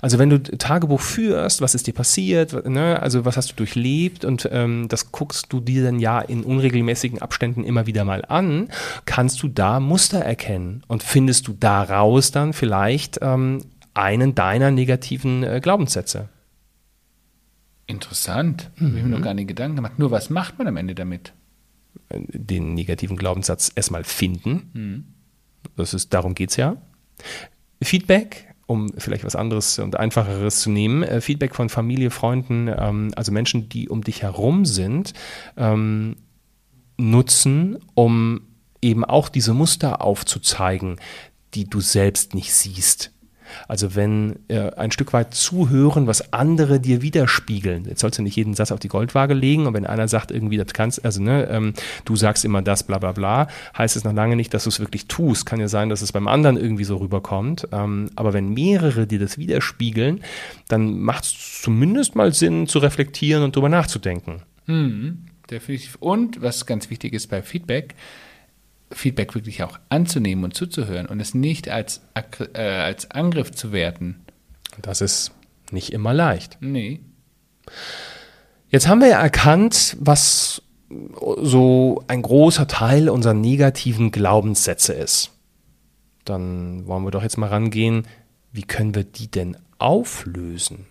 Also 0.00 0.18
wenn 0.18 0.30
du 0.30 0.42
Tagebuch 0.42 1.00
führst, 1.00 1.60
was 1.60 1.74
ist 1.74 1.86
dir 1.86 1.94
passiert, 1.94 2.68
ne? 2.68 3.00
also 3.00 3.24
was 3.24 3.36
hast 3.36 3.52
du 3.52 3.56
durchlebt 3.56 4.24
und 4.24 4.48
ähm, 4.52 4.86
das 4.88 5.12
guckst 5.12 5.46
du 5.50 5.60
dir 5.60 5.84
dann 5.84 5.98
ja 5.98 6.20
in 6.20 6.44
unregelmäßigen 6.44 7.22
Abständen 7.22 7.64
immer 7.64 7.86
wieder 7.86 8.04
mal 8.04 8.24
an, 8.26 8.68
kannst 9.06 9.42
du 9.42 9.48
da 9.48 9.80
Muster 9.80 10.20
erkennen 10.20 10.82
und 10.88 11.02
findest 11.02 11.48
du 11.48 11.54
daraus 11.58 12.32
dann 12.32 12.52
vielleicht 12.52 13.18
ähm, 13.22 13.62
einen 13.94 14.34
deiner 14.34 14.70
negativen 14.70 15.42
äh, 15.42 15.60
Glaubenssätze. 15.62 16.28
Interessant. 17.86 18.70
Mhm. 18.76 18.86
Habe 18.86 18.98
ich 18.98 19.04
mir 19.04 19.10
noch 19.10 19.22
gar 19.22 19.34
nicht 19.34 19.48
Gedanken 19.48 19.76
gemacht. 19.76 19.98
Nur 19.98 20.10
was 20.10 20.30
macht 20.30 20.58
man 20.58 20.66
am 20.66 20.76
Ende 20.76 20.94
damit? 20.94 21.32
Den 22.10 22.74
negativen 22.74 23.16
Glaubenssatz 23.16 23.72
erstmal 23.74 24.04
finden. 24.04 24.70
Mhm. 24.72 25.04
Das 25.76 25.94
ist, 25.94 26.12
darum 26.14 26.34
geht 26.34 26.50
es 26.50 26.56
ja. 26.56 26.76
Feedback 27.82 28.52
um 28.72 28.90
vielleicht 28.96 29.24
was 29.24 29.36
anderes 29.36 29.78
und 29.78 29.96
einfacheres 29.96 30.60
zu 30.60 30.70
nehmen, 30.70 31.02
äh, 31.02 31.20
Feedback 31.20 31.54
von 31.54 31.68
Familie, 31.68 32.10
Freunden, 32.10 32.68
ähm, 32.68 33.12
also 33.16 33.30
Menschen, 33.30 33.68
die 33.68 33.88
um 33.88 34.02
dich 34.02 34.22
herum 34.22 34.64
sind, 34.64 35.12
ähm, 35.56 36.16
nutzen, 36.96 37.78
um 37.94 38.40
eben 38.80 39.04
auch 39.04 39.28
diese 39.28 39.54
Muster 39.54 40.00
aufzuzeigen, 40.00 40.96
die 41.54 41.64
du 41.64 41.80
selbst 41.80 42.34
nicht 42.34 42.52
siehst. 42.52 43.12
Also 43.68 43.94
wenn 43.94 44.36
äh, 44.48 44.70
ein 44.76 44.90
Stück 44.90 45.12
weit 45.12 45.34
zuhören, 45.34 46.06
was 46.06 46.32
andere 46.32 46.80
dir 46.80 47.02
widerspiegeln. 47.02 47.84
Jetzt 47.86 48.00
sollst 48.00 48.18
du 48.18 48.22
nicht 48.22 48.36
jeden 48.36 48.54
Satz 48.54 48.72
auf 48.72 48.80
die 48.80 48.88
Goldwaage 48.88 49.34
legen 49.34 49.66
und 49.66 49.74
wenn 49.74 49.86
einer 49.86 50.08
sagt 50.08 50.30
irgendwie, 50.30 50.56
das 50.56 50.72
kannst, 50.72 51.04
also 51.04 51.22
ne, 51.22 51.48
ähm, 51.50 51.74
du 52.04 52.16
sagst 52.16 52.44
immer 52.44 52.62
das, 52.62 52.82
bla 52.82 52.98
bla 52.98 53.12
bla, 53.12 53.48
heißt 53.76 53.96
es 53.96 54.04
noch 54.04 54.12
lange 54.12 54.36
nicht, 54.36 54.54
dass 54.54 54.64
du 54.64 54.70
es 54.70 54.80
wirklich 54.80 55.06
tust. 55.06 55.46
Kann 55.46 55.60
ja 55.60 55.68
sein, 55.68 55.88
dass 55.88 56.02
es 56.02 56.12
beim 56.12 56.28
anderen 56.28 56.56
irgendwie 56.56 56.84
so 56.84 56.96
rüberkommt. 56.96 57.68
Ähm, 57.72 58.10
aber 58.16 58.32
wenn 58.32 58.52
mehrere 58.52 59.06
dir 59.06 59.18
das 59.18 59.38
widerspiegeln, 59.38 60.22
dann 60.68 61.00
macht 61.00 61.24
es 61.24 61.62
zumindest 61.62 62.16
mal 62.16 62.32
Sinn 62.32 62.66
zu 62.66 62.78
reflektieren 62.78 63.42
und 63.42 63.56
drüber 63.56 63.68
nachzudenken. 63.68 64.42
Hm, 64.66 65.26
definitiv. 65.50 65.96
Und 66.00 66.42
was 66.42 66.66
ganz 66.66 66.90
wichtig 66.90 67.12
ist 67.12 67.28
bei 67.28 67.42
Feedback, 67.42 67.94
Feedback 68.92 69.34
wirklich 69.34 69.62
auch 69.62 69.78
anzunehmen 69.88 70.44
und 70.44 70.54
zuzuhören 70.54 71.06
und 71.06 71.20
es 71.20 71.34
nicht 71.34 71.68
als, 71.68 72.02
äh, 72.54 72.60
als 72.60 73.10
Angriff 73.10 73.52
zu 73.52 73.72
werten. 73.72 74.20
Das 74.80 75.00
ist 75.00 75.32
nicht 75.70 75.92
immer 75.92 76.12
leicht. 76.14 76.58
Nee. 76.60 77.00
Jetzt 78.68 78.88
haben 78.88 79.00
wir 79.00 79.08
ja 79.08 79.20
erkannt, 79.20 79.96
was 80.00 80.62
so 81.42 82.04
ein 82.08 82.22
großer 82.22 82.66
Teil 82.66 83.08
unserer 83.08 83.34
negativen 83.34 84.10
Glaubenssätze 84.10 84.92
ist, 84.92 85.30
dann 86.24 86.86
wollen 86.86 87.04
wir 87.04 87.10
doch 87.10 87.22
jetzt 87.22 87.38
mal 87.38 87.48
rangehen, 87.48 88.06
wie 88.52 88.62
können 88.62 88.94
wir 88.94 89.04
die 89.04 89.30
denn 89.30 89.56
auflösen? 89.78 90.86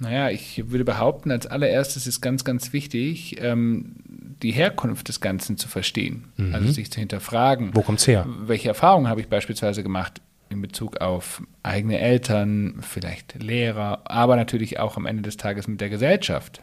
Naja, 0.00 0.30
ich 0.30 0.70
würde 0.70 0.84
behaupten, 0.84 1.30
als 1.30 1.46
allererstes 1.46 2.06
ist 2.06 2.20
ganz, 2.20 2.44
ganz 2.44 2.72
wichtig, 2.72 3.36
ähm, 3.40 3.96
die 4.42 4.52
Herkunft 4.52 5.08
des 5.08 5.20
Ganzen 5.20 5.56
zu 5.56 5.68
verstehen. 5.68 6.28
Mhm. 6.36 6.54
Also 6.54 6.70
sich 6.70 6.90
zu 6.90 7.00
hinterfragen. 7.00 7.74
Wo 7.74 7.82
kommt's 7.82 8.06
her? 8.06 8.26
Welche 8.42 8.68
Erfahrungen 8.68 9.08
habe 9.08 9.20
ich 9.20 9.28
beispielsweise 9.28 9.82
gemacht 9.82 10.20
in 10.50 10.62
Bezug 10.62 10.98
auf 10.98 11.42
eigene 11.62 11.98
Eltern, 11.98 12.76
vielleicht 12.80 13.42
Lehrer, 13.42 14.02
aber 14.04 14.36
natürlich 14.36 14.78
auch 14.78 14.96
am 14.96 15.06
Ende 15.06 15.22
des 15.22 15.36
Tages 15.36 15.66
mit 15.66 15.80
der 15.80 15.90
Gesellschaft? 15.90 16.62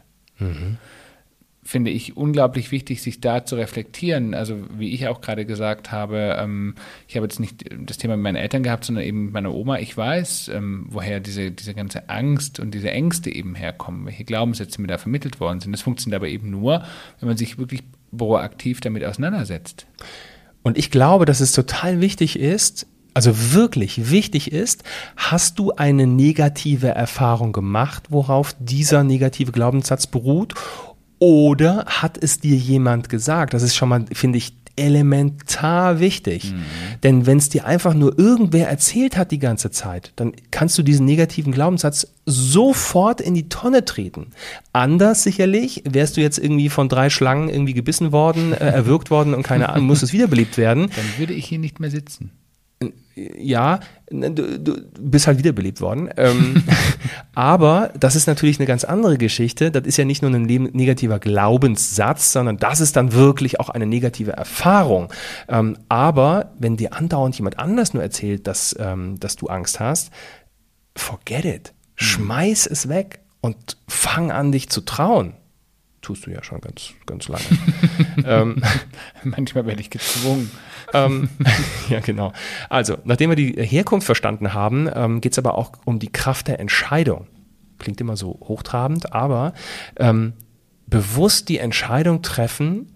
Finde 1.66 1.90
ich 1.90 2.16
unglaublich 2.16 2.70
wichtig, 2.70 3.02
sich 3.02 3.20
da 3.20 3.44
zu 3.44 3.56
reflektieren. 3.56 4.34
Also, 4.34 4.56
wie 4.78 4.92
ich 4.92 5.08
auch 5.08 5.20
gerade 5.20 5.44
gesagt 5.44 5.90
habe, 5.90 6.36
ähm, 6.38 6.76
ich 7.08 7.16
habe 7.16 7.26
jetzt 7.26 7.40
nicht 7.40 7.64
das 7.84 7.98
Thema 7.98 8.16
mit 8.16 8.22
meinen 8.22 8.36
Eltern 8.36 8.62
gehabt, 8.62 8.84
sondern 8.84 9.04
eben 9.04 9.24
mit 9.24 9.34
meiner 9.34 9.52
Oma. 9.52 9.78
Ich 9.78 9.96
weiß, 9.96 10.52
ähm, 10.54 10.86
woher 10.90 11.18
diese, 11.18 11.50
diese 11.50 11.74
ganze 11.74 12.08
Angst 12.08 12.60
und 12.60 12.72
diese 12.72 12.92
Ängste 12.92 13.34
eben 13.34 13.56
herkommen, 13.56 14.06
welche 14.06 14.24
Glaubenssätze 14.24 14.80
mir 14.80 14.86
da 14.86 14.96
vermittelt 14.96 15.40
worden 15.40 15.58
sind. 15.58 15.72
Das 15.72 15.82
funktioniert 15.82 16.20
aber 16.20 16.28
eben 16.28 16.50
nur, 16.50 16.84
wenn 17.18 17.28
man 17.28 17.36
sich 17.36 17.58
wirklich 17.58 17.82
proaktiv 18.16 18.80
damit 18.80 19.04
auseinandersetzt. 19.04 19.86
Und 20.62 20.78
ich 20.78 20.92
glaube, 20.92 21.24
dass 21.24 21.40
es 21.40 21.50
total 21.50 22.00
wichtig 22.00 22.38
ist, 22.38 22.86
also 23.12 23.54
wirklich 23.54 24.10
wichtig 24.10 24.52
ist, 24.52 24.84
hast 25.16 25.58
du 25.58 25.72
eine 25.72 26.06
negative 26.06 26.88
Erfahrung 26.88 27.52
gemacht, 27.52 28.04
worauf 28.10 28.54
dieser 28.60 29.02
negative 29.02 29.52
Glaubenssatz 29.52 30.06
beruht? 30.06 30.54
Oder 31.18 31.84
hat 31.86 32.18
es 32.22 32.40
dir 32.40 32.56
jemand 32.56 33.08
gesagt? 33.08 33.54
Das 33.54 33.62
ist 33.62 33.74
schon 33.74 33.88
mal, 33.88 34.04
finde 34.12 34.38
ich, 34.38 34.54
elementar 34.76 36.00
wichtig. 36.00 36.52
Denn 37.02 37.26
wenn 37.26 37.38
es 37.38 37.48
dir 37.48 37.64
einfach 37.64 37.94
nur 37.94 38.18
irgendwer 38.18 38.68
erzählt 38.68 39.16
hat 39.16 39.30
die 39.30 39.38
ganze 39.38 39.70
Zeit, 39.70 40.12
dann 40.16 40.32
kannst 40.50 40.76
du 40.78 40.82
diesen 40.82 41.06
negativen 41.06 41.52
Glaubenssatz 41.52 42.08
sofort 42.26 43.20
in 43.20 43.34
die 43.34 43.48
Tonne 43.48 43.84
treten. 43.84 44.32
Anders 44.72 45.22
sicherlich, 45.22 45.82
wärst 45.88 46.16
du 46.16 46.20
jetzt 46.20 46.38
irgendwie 46.38 46.68
von 46.68 46.88
drei 46.88 47.08
Schlangen 47.08 47.48
irgendwie 47.48 47.74
gebissen 47.74 48.12
worden, 48.12 48.52
äh, 48.52 48.56
erwürgt 48.56 49.10
worden 49.10 49.34
und 49.34 49.42
keine 49.42 49.70
Ahnung, 49.70 49.86
musstest 49.86 50.12
wiederbelebt 50.12 50.58
werden. 50.58 50.90
Dann 50.94 51.18
würde 51.18 51.32
ich 51.32 51.46
hier 51.46 51.58
nicht 51.58 51.80
mehr 51.80 51.90
sitzen. 51.90 52.32
Ja, 53.16 53.80
du, 54.10 54.60
du 54.60 54.76
bist 55.00 55.26
halt 55.26 55.38
wiederbelebt 55.38 55.80
worden. 55.80 56.10
Ähm, 56.18 56.62
aber 57.34 57.90
das 57.98 58.14
ist 58.14 58.26
natürlich 58.26 58.58
eine 58.58 58.66
ganz 58.66 58.84
andere 58.84 59.16
Geschichte. 59.16 59.70
Das 59.70 59.86
ist 59.86 59.96
ja 59.96 60.04
nicht 60.04 60.20
nur 60.20 60.30
ein 60.30 60.42
negativer 60.42 61.18
Glaubenssatz, 61.18 62.32
sondern 62.32 62.58
das 62.58 62.80
ist 62.80 62.94
dann 62.94 63.12
wirklich 63.12 63.58
auch 63.58 63.70
eine 63.70 63.86
negative 63.86 64.32
Erfahrung. 64.32 65.10
Ähm, 65.48 65.78
aber 65.88 66.52
wenn 66.58 66.76
dir 66.76 66.92
andauernd 66.92 67.36
jemand 67.36 67.58
anders 67.58 67.94
nur 67.94 68.02
erzählt, 68.02 68.46
dass, 68.46 68.76
ähm, 68.78 69.18
dass 69.18 69.36
du 69.36 69.46
Angst 69.46 69.80
hast, 69.80 70.10
forget 70.94 71.46
it. 71.46 71.72
Schmeiß 71.94 72.66
es 72.66 72.90
weg 72.90 73.20
und 73.40 73.78
fang 73.88 74.30
an, 74.30 74.52
dich 74.52 74.68
zu 74.68 74.82
trauen. 74.82 75.32
Tust 76.06 76.24
du 76.24 76.30
ja 76.30 76.44
schon 76.44 76.60
ganz, 76.60 76.92
ganz 77.04 77.26
lange. 77.26 77.42
ähm, 78.24 78.62
Manchmal 79.24 79.66
werde 79.66 79.80
ich 79.80 79.90
gezwungen. 79.90 80.52
ähm, 80.94 81.28
ja, 81.88 81.98
genau. 81.98 82.32
Also, 82.70 82.98
nachdem 83.02 83.30
wir 83.30 83.34
die 83.34 83.54
Herkunft 83.54 84.06
verstanden 84.06 84.54
haben, 84.54 84.88
ähm, 84.94 85.20
geht 85.20 85.32
es 85.32 85.38
aber 85.40 85.58
auch 85.58 85.72
um 85.84 85.98
die 85.98 86.12
Kraft 86.12 86.46
der 86.46 86.60
Entscheidung. 86.60 87.26
Klingt 87.80 88.00
immer 88.00 88.16
so 88.16 88.38
hochtrabend, 88.44 89.14
aber 89.14 89.52
ähm, 89.96 90.34
bewusst 90.86 91.48
die 91.48 91.58
Entscheidung 91.58 92.22
treffen, 92.22 92.92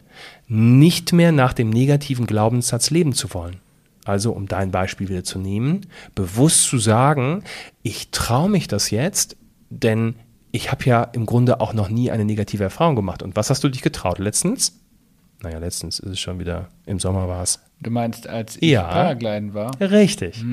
nicht 0.47 1.13
mehr 1.13 1.33
nach 1.33 1.53
dem 1.53 1.69
negativen 1.69 2.27
Glaubenssatz 2.27 2.91
leben 2.91 3.13
zu 3.13 3.35
wollen. 3.35 3.57
Also, 4.05 4.31
um 4.31 4.47
dein 4.47 4.71
Beispiel 4.71 5.09
wieder 5.09 5.25
zu 5.25 5.41
nehmen, 5.41 5.87
bewusst 6.15 6.63
zu 6.63 6.79
sagen, 6.79 7.43
ich 7.83 8.13
traue 8.13 8.49
mich 8.49 8.69
das 8.69 8.93
jetzt, 8.93 9.37
denn 9.69 10.15
ich 10.53 10.71
habe 10.73 10.85
ja 10.85 11.03
im 11.05 11.27
Grunde 11.27 11.61
auch 11.61 11.73
noch 11.73 11.89
nie 11.89 12.11
eine 12.11 12.25
negative 12.25 12.65
Erfahrung 12.65 12.97
gemacht. 12.97 13.23
Und 13.23 13.37
was 13.37 13.51
hast 13.51 13.63
du 13.65 13.69
dich 13.69 13.83
getraut 13.83 14.19
letztens? 14.19 14.79
Naja, 15.43 15.59
letztens 15.59 15.99
ist 16.01 16.11
es 16.11 16.21
schon 16.21 16.39
wieder, 16.39 16.69
im 16.87 16.99
Sommer 16.99 17.29
war 17.29 17.43
es. 17.43 17.61
Du 17.81 17.91
meinst, 17.91 18.29
als 18.29 18.57
ich 18.61 18.71
Ja. 18.71 18.83
Paragliden 18.83 19.55
war? 19.55 19.71
Richtig. 19.81 20.45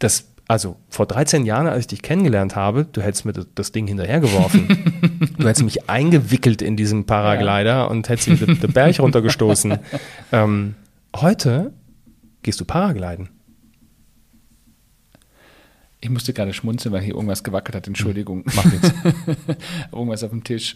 Das, 0.00 0.28
also 0.48 0.76
vor 0.88 1.06
13 1.06 1.44
Jahren, 1.46 1.68
als 1.68 1.80
ich 1.82 1.86
dich 1.88 2.02
kennengelernt 2.02 2.56
habe, 2.56 2.84
du 2.90 3.00
hättest 3.00 3.24
mir 3.26 3.32
das- 3.32 3.70
Ding 3.70 3.86
hinterhergeworfen. 3.86 4.66
du 5.38 5.46
hättest 5.46 5.64
mich 5.64 5.88
eingewickelt 5.88 6.62
in 6.62 6.76
diesen 6.76 7.06
Paraglider 7.06 7.90
und 7.90 8.08
hättest 8.08 8.28
mich 8.28 8.40
den, 8.44 8.58
den 8.58 8.72
Berg 8.72 8.98
runtergestoßen. 8.98 9.78
ähm, 10.32 10.74
heute 11.14 11.72
gehst 12.42 12.60
du 12.60 12.64
Paragliden. 12.64 13.28
Ich 16.04 16.10
musste 16.10 16.32
gerade 16.32 16.52
schmunzeln, 16.52 16.92
weil 16.92 17.00
hier 17.00 17.14
irgendwas 17.14 17.44
gewackelt 17.44 17.76
hat. 17.76 17.86
Entschuldigung. 17.86 18.42
Macht 18.56 18.72
nichts. 18.72 18.92
irgendwas 19.92 20.24
auf 20.24 20.30
dem 20.30 20.42
Tisch, 20.42 20.74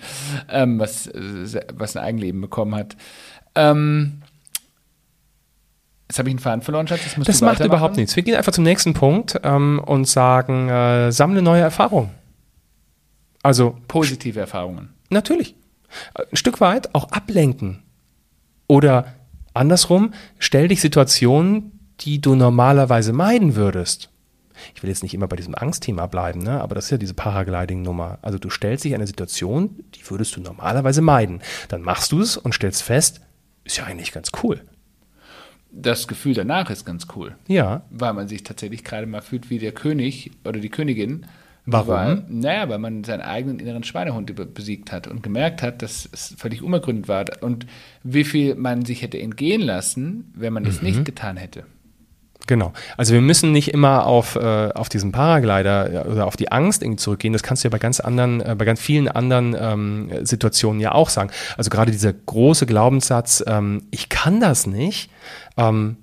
ähm, 0.49 0.79
was, 0.79 1.09
äh, 1.09 1.67
was 1.75 1.97
ein 1.97 2.05
Eigenleben 2.05 2.41
bekommen 2.41 2.77
hat. 2.77 2.97
Ähm, 3.57 4.23
jetzt 6.09 6.21
habe 6.21 6.29
ich 6.29 6.33
einen 6.35 6.39
Faden 6.39 6.63
verloren, 6.63 6.87
Schatz. 6.87 7.01
Das 7.25 7.41
du 7.41 7.45
macht 7.45 7.59
überhaupt 7.59 7.97
nichts. 7.97 8.15
Wir 8.15 8.23
gehen 8.23 8.37
einfach 8.37 8.53
zum 8.53 8.63
nächsten 8.63 8.95
Punkt 8.95 9.41
ähm, 9.43 9.83
und 9.85 10.07
sagen, 10.07 10.69
äh, 10.69 11.11
sammle 11.11 11.43
neue 11.43 11.63
Erfahrungen. 11.63 12.11
Also 13.43 13.77
Positive 13.89 14.39
Erfahrungen. 14.39 14.91
Natürlich. 15.11 15.57
Ein 16.15 16.37
Stück 16.37 16.61
weit 16.61 16.95
auch 16.95 17.11
ablenken. 17.11 17.83
Oder 18.69 19.15
andersrum, 19.55 20.15
stell 20.39 20.69
dich 20.69 20.81
Situationen, 20.81 21.81
die 21.99 22.21
du 22.21 22.37
normalerweise 22.37 23.13
meiden 23.13 23.57
würdest. 23.57 24.11
Ich 24.75 24.83
will 24.83 24.91
jetzt 24.91 25.03
nicht 25.03 25.15
immer 25.15 25.29
bei 25.29 25.37
diesem 25.37 25.55
Angstthema 25.55 26.07
bleiben, 26.07 26.43
ne? 26.43 26.61
aber 26.61 26.75
das 26.75 26.87
ist 26.87 26.91
ja 26.91 26.99
diese 26.99 27.15
Paragliding-Nummer. 27.15 28.19
Also 28.23 28.39
du 28.39 28.51
stellst 28.51 28.85
dich 28.85 28.95
eine 28.95 29.07
Situation, 29.07 29.85
die 29.95 30.09
würdest 30.11 30.37
du 30.37 30.41
normalerweise 30.41 31.03
meiden. 31.03 31.43
Dann 31.69 31.83
machst 31.83 32.13
du 32.13 32.21
es 32.21 32.37
und 32.37 32.55
stellst 32.55 32.83
fest, 32.83 33.21
ist 33.65 33.79
ja 33.79 33.85
eigentlich 33.85 34.13
ganz 34.13 34.31
cool. 34.43 34.63
Das 35.71 36.09
Gefühl 36.09 36.33
danach 36.33 36.71
ist 36.71 36.87
ganz 36.87 37.07
cool, 37.17 37.37
Ja, 37.49 37.83
weil 37.91 38.15
man 38.15 38.29
sich 38.29 38.45
tatsächlich 38.45 38.83
gerade 38.83 39.07
mal 39.07 39.21
fühlt 39.21 39.51
wie 39.51 39.59
der 39.59 39.73
König 39.73 40.31
oder 40.45 40.61
die 40.61 40.71
Königin. 40.71 41.27
Warum? 41.67 41.89
Weil, 41.89 42.25
naja, 42.29 42.69
weil 42.69 42.79
man 42.79 43.03
seinen 43.03 43.23
eigenen 43.23 43.59
inneren 43.59 43.83
Schweinehund 43.83 44.33
besiegt 44.55 44.93
hat 44.93 45.09
und 45.09 45.25
gemerkt 45.25 45.63
hat, 45.63 45.83
dass 45.83 46.09
es 46.11 46.35
völlig 46.39 46.63
unergründet 46.63 47.09
war 47.09 47.25
und 47.41 47.67
wie 48.05 48.23
viel 48.23 48.55
man 48.55 48.85
sich 48.85 49.03
hätte 49.03 49.21
entgehen 49.21 49.61
lassen, 49.61 50.33
wenn 50.35 50.53
man 50.53 50.63
das 50.63 50.81
nicht 50.81 51.05
getan 51.05 51.37
hätte. 51.37 51.67
Genau. 52.47 52.73
Also 52.97 53.13
wir 53.13 53.21
müssen 53.21 53.51
nicht 53.53 53.73
immer 53.73 54.07
auf, 54.07 54.37
äh, 54.37 54.71
auf 54.73 54.89
diesen 54.89 55.11
Paraglider 55.11 56.07
oder 56.09 56.27
auf 56.27 56.37
die 56.37 56.53
Angst 56.53 56.83
irgendwie 56.83 56.99
zurückgehen. 56.99 57.33
Das 57.33 57.43
kannst 57.43 57.65
du 57.65 57.69
ja 57.69 57.71
bei 57.71 57.79
ganz 57.79 57.99
anderen, 57.99 58.41
äh, 58.41 58.55
bei 58.57 58.65
ganz 58.65 58.81
vielen 58.81 59.09
anderen 59.09 59.57
ähm, 59.59 60.11
Situationen 60.25 60.81
ja 60.81 60.93
auch 60.93 61.09
sagen. 61.09 61.31
Also 61.57 61.71
gerade 61.71 61.91
dieser 61.91 62.13
große 62.13 62.67
Glaubenssatz, 62.67 63.43
ähm, 63.47 63.89
ich 63.91 64.09
kann 64.09 64.41
das 64.41 64.67
nicht. 64.67 65.11
Ähm, 65.57 65.97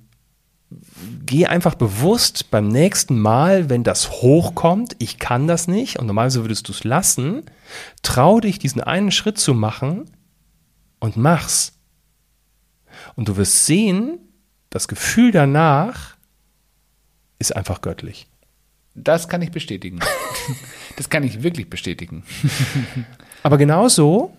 geh 1.26 1.46
einfach 1.46 1.76
bewusst 1.76 2.52
beim 2.52 2.68
nächsten 2.68 3.20
Mal, 3.20 3.70
wenn 3.70 3.84
das 3.84 4.12
hochkommt, 4.12 4.96
ich 5.00 5.20
kann 5.20 5.48
das 5.48 5.68
nicht, 5.68 6.00
und 6.00 6.08
normalerweise 6.08 6.44
würdest 6.44 6.68
du 6.68 6.72
es 6.72 6.84
lassen, 6.84 7.44
trau 8.02 8.40
dich, 8.40 8.60
diesen 8.60 8.82
einen 8.82 9.12
Schritt 9.12 9.38
zu 9.38 9.54
machen 9.54 10.10
und 11.00 11.16
mach's. 11.16 11.74
Und 13.16 13.30
du 13.30 13.38
wirst 13.38 13.66
sehen, 13.66 14.20
das 14.70 14.88
Gefühl 14.88 15.32
danach 15.32 16.13
ist 17.44 17.56
einfach 17.56 17.82
göttlich. 17.82 18.28
Das 18.96 19.28
kann 19.28 19.42
ich 19.42 19.52
bestätigen. 19.52 20.00
das 20.98 21.10
kann 21.10 21.24
ich 21.24 21.44
wirklich 21.44 21.70
bestätigen. 21.70 22.24
Aber 23.44 23.58
genauso 23.58 24.34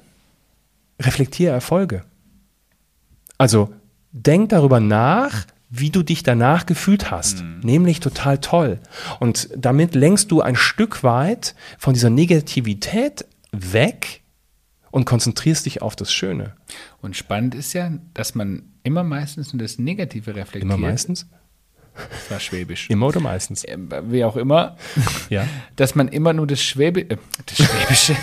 reflektiere 1.00 1.52
Erfolge. 1.52 2.04
Also 3.36 3.74
denk 4.12 4.48
darüber 4.50 4.80
nach, 4.80 5.44
wie 5.68 5.90
du 5.90 6.02
dich 6.02 6.22
danach 6.22 6.66
gefühlt 6.66 7.10
hast. 7.10 7.44
Nämlich 7.62 8.00
total 8.00 8.38
toll. 8.38 8.78
Und 9.20 9.50
damit 9.56 9.94
lenkst 9.94 10.30
du 10.30 10.40
ein 10.40 10.56
Stück 10.56 11.02
weit 11.02 11.54
von 11.78 11.94
dieser 11.94 12.10
Negativität 12.10 13.26
weg 13.50 14.22
und 14.92 15.04
konzentrierst 15.04 15.66
dich 15.66 15.82
auf 15.82 15.96
das 15.96 16.12
Schöne. 16.12 16.54
Und 17.02 17.16
spannend 17.16 17.54
ist 17.56 17.72
ja, 17.72 17.90
dass 18.14 18.34
man 18.36 18.62
immer 18.84 19.02
meistens 19.02 19.52
nur 19.52 19.60
das 19.60 19.78
Negative 19.78 20.36
reflektiert. 20.36 20.62
Immer 20.62 20.76
meistens? 20.76 21.26
Das 21.94 22.30
war 22.30 22.40
Schwäbisch. 22.40 22.90
Immer 22.90 23.06
oder 23.06 23.20
meistens? 23.20 23.64
Äh, 23.64 23.76
Wie 24.08 24.24
auch 24.24 24.36
immer. 24.36 24.76
Ja. 25.30 25.46
Dass 25.76 25.94
man 25.94 26.08
immer 26.08 26.32
nur 26.32 26.46
das 26.46 26.60
Schwäbi 26.62 27.02
äh, 27.02 27.16
das 27.46 27.56
Schwäbische, 27.58 28.16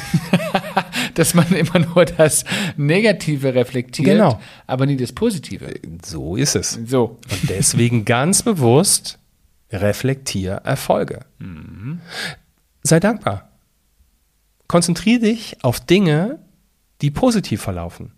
dass 1.13 1.33
man 1.33 1.47
immer 1.53 1.79
nur 1.79 2.05
das 2.05 2.43
Negative 2.77 3.53
reflektiert, 3.53 4.07
Genau. 4.07 4.39
aber 4.67 4.85
nie 4.85 4.97
das 4.97 5.13
Positive. 5.13 5.73
So 6.03 6.35
ist 6.35 6.55
es. 6.55 6.79
So. 6.85 7.17
Und 7.29 7.49
deswegen 7.49 8.03
ganz 8.05 8.43
bewusst 8.43 9.17
reflektier 9.71 10.53
Erfolge. 10.65 11.21
Sei 12.83 12.99
dankbar. 12.99 13.49
Konzentriere 14.67 15.19
dich 15.21 15.57
auf 15.63 15.79
Dinge, 15.79 16.39
die 17.01 17.11
positiv 17.11 17.61
verlaufen. 17.61 18.11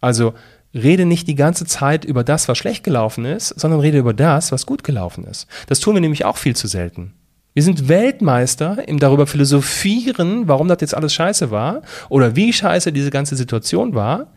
Also 0.00 0.34
rede 0.74 1.04
nicht 1.04 1.26
die 1.28 1.34
ganze 1.34 1.64
Zeit 1.64 2.04
über 2.04 2.24
das, 2.24 2.48
was 2.48 2.58
schlecht 2.58 2.84
gelaufen 2.84 3.24
ist, 3.24 3.48
sondern 3.48 3.80
rede 3.80 3.98
über 3.98 4.14
das, 4.14 4.52
was 4.52 4.66
gut 4.66 4.84
gelaufen 4.84 5.24
ist. 5.24 5.46
Das 5.66 5.80
tun 5.80 5.94
wir 5.94 6.00
nämlich 6.00 6.24
auch 6.24 6.36
viel 6.36 6.56
zu 6.56 6.68
selten. 6.68 7.14
Wir 7.52 7.64
sind 7.64 7.88
Weltmeister 7.88 8.86
im 8.86 9.00
darüber 9.00 9.26
philosophieren, 9.26 10.46
warum 10.46 10.68
das 10.68 10.80
jetzt 10.80 10.94
alles 10.94 11.12
scheiße 11.12 11.50
war 11.50 11.82
oder 12.08 12.36
wie 12.36 12.52
scheiße 12.52 12.92
diese 12.92 13.10
ganze 13.10 13.34
Situation 13.34 13.94
war, 13.94 14.28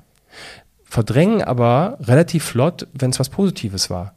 verdrängen 0.84 1.44
aber 1.44 1.98
relativ 2.02 2.44
flott, 2.44 2.88
wenn 2.94 3.12
es 3.12 3.20
was 3.20 3.30
Positives 3.30 3.90
war. 3.90 4.16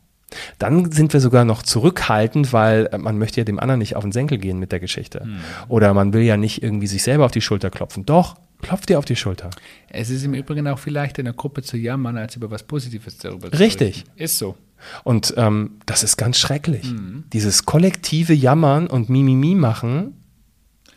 Dann 0.58 0.90
sind 0.90 1.12
wir 1.12 1.20
sogar 1.20 1.44
noch 1.44 1.62
zurückhaltend, 1.62 2.52
weil 2.52 2.88
äh, 2.92 2.98
man 2.98 3.18
möchte 3.18 3.40
ja 3.40 3.44
dem 3.44 3.60
anderen 3.60 3.78
nicht 3.78 3.96
auf 3.96 4.02
den 4.02 4.12
Senkel 4.12 4.38
gehen 4.38 4.58
mit 4.58 4.72
der 4.72 4.80
Geschichte. 4.80 5.20
Hm. 5.20 5.38
Oder 5.68 5.94
man 5.94 6.12
will 6.12 6.22
ja 6.22 6.36
nicht 6.36 6.62
irgendwie 6.62 6.86
sich 6.86 7.02
selber 7.02 7.26
auf 7.26 7.32
die 7.32 7.40
Schulter 7.40 7.70
klopfen. 7.70 8.04
Doch, 8.04 8.36
klopf 8.62 8.86
dir 8.86 8.98
auf 8.98 9.04
die 9.04 9.16
Schulter. 9.16 9.50
Es 9.88 10.10
ist 10.10 10.24
im 10.24 10.34
Übrigen 10.34 10.66
auch 10.68 10.78
viel 10.78 10.92
leichter, 10.92 11.20
in 11.20 11.28
einer 11.28 11.36
Gruppe 11.36 11.62
zu 11.62 11.76
jammern, 11.76 12.16
als 12.16 12.36
über 12.36 12.50
was 12.50 12.62
Positives 12.62 13.18
darüber 13.18 13.50
zu 13.50 13.58
Richtig. 13.58 13.98
reden. 13.98 14.10
Ist 14.16 14.38
so. 14.38 14.56
Und 15.04 15.34
ähm, 15.36 15.78
das 15.86 16.02
ist 16.02 16.16
ganz 16.16 16.38
schrecklich. 16.38 16.92
Dieses 17.32 17.64
kollektive 17.64 18.34
Jammern 18.34 18.86
und 18.86 19.08
Mimimi 19.08 19.54
machen 19.54 20.14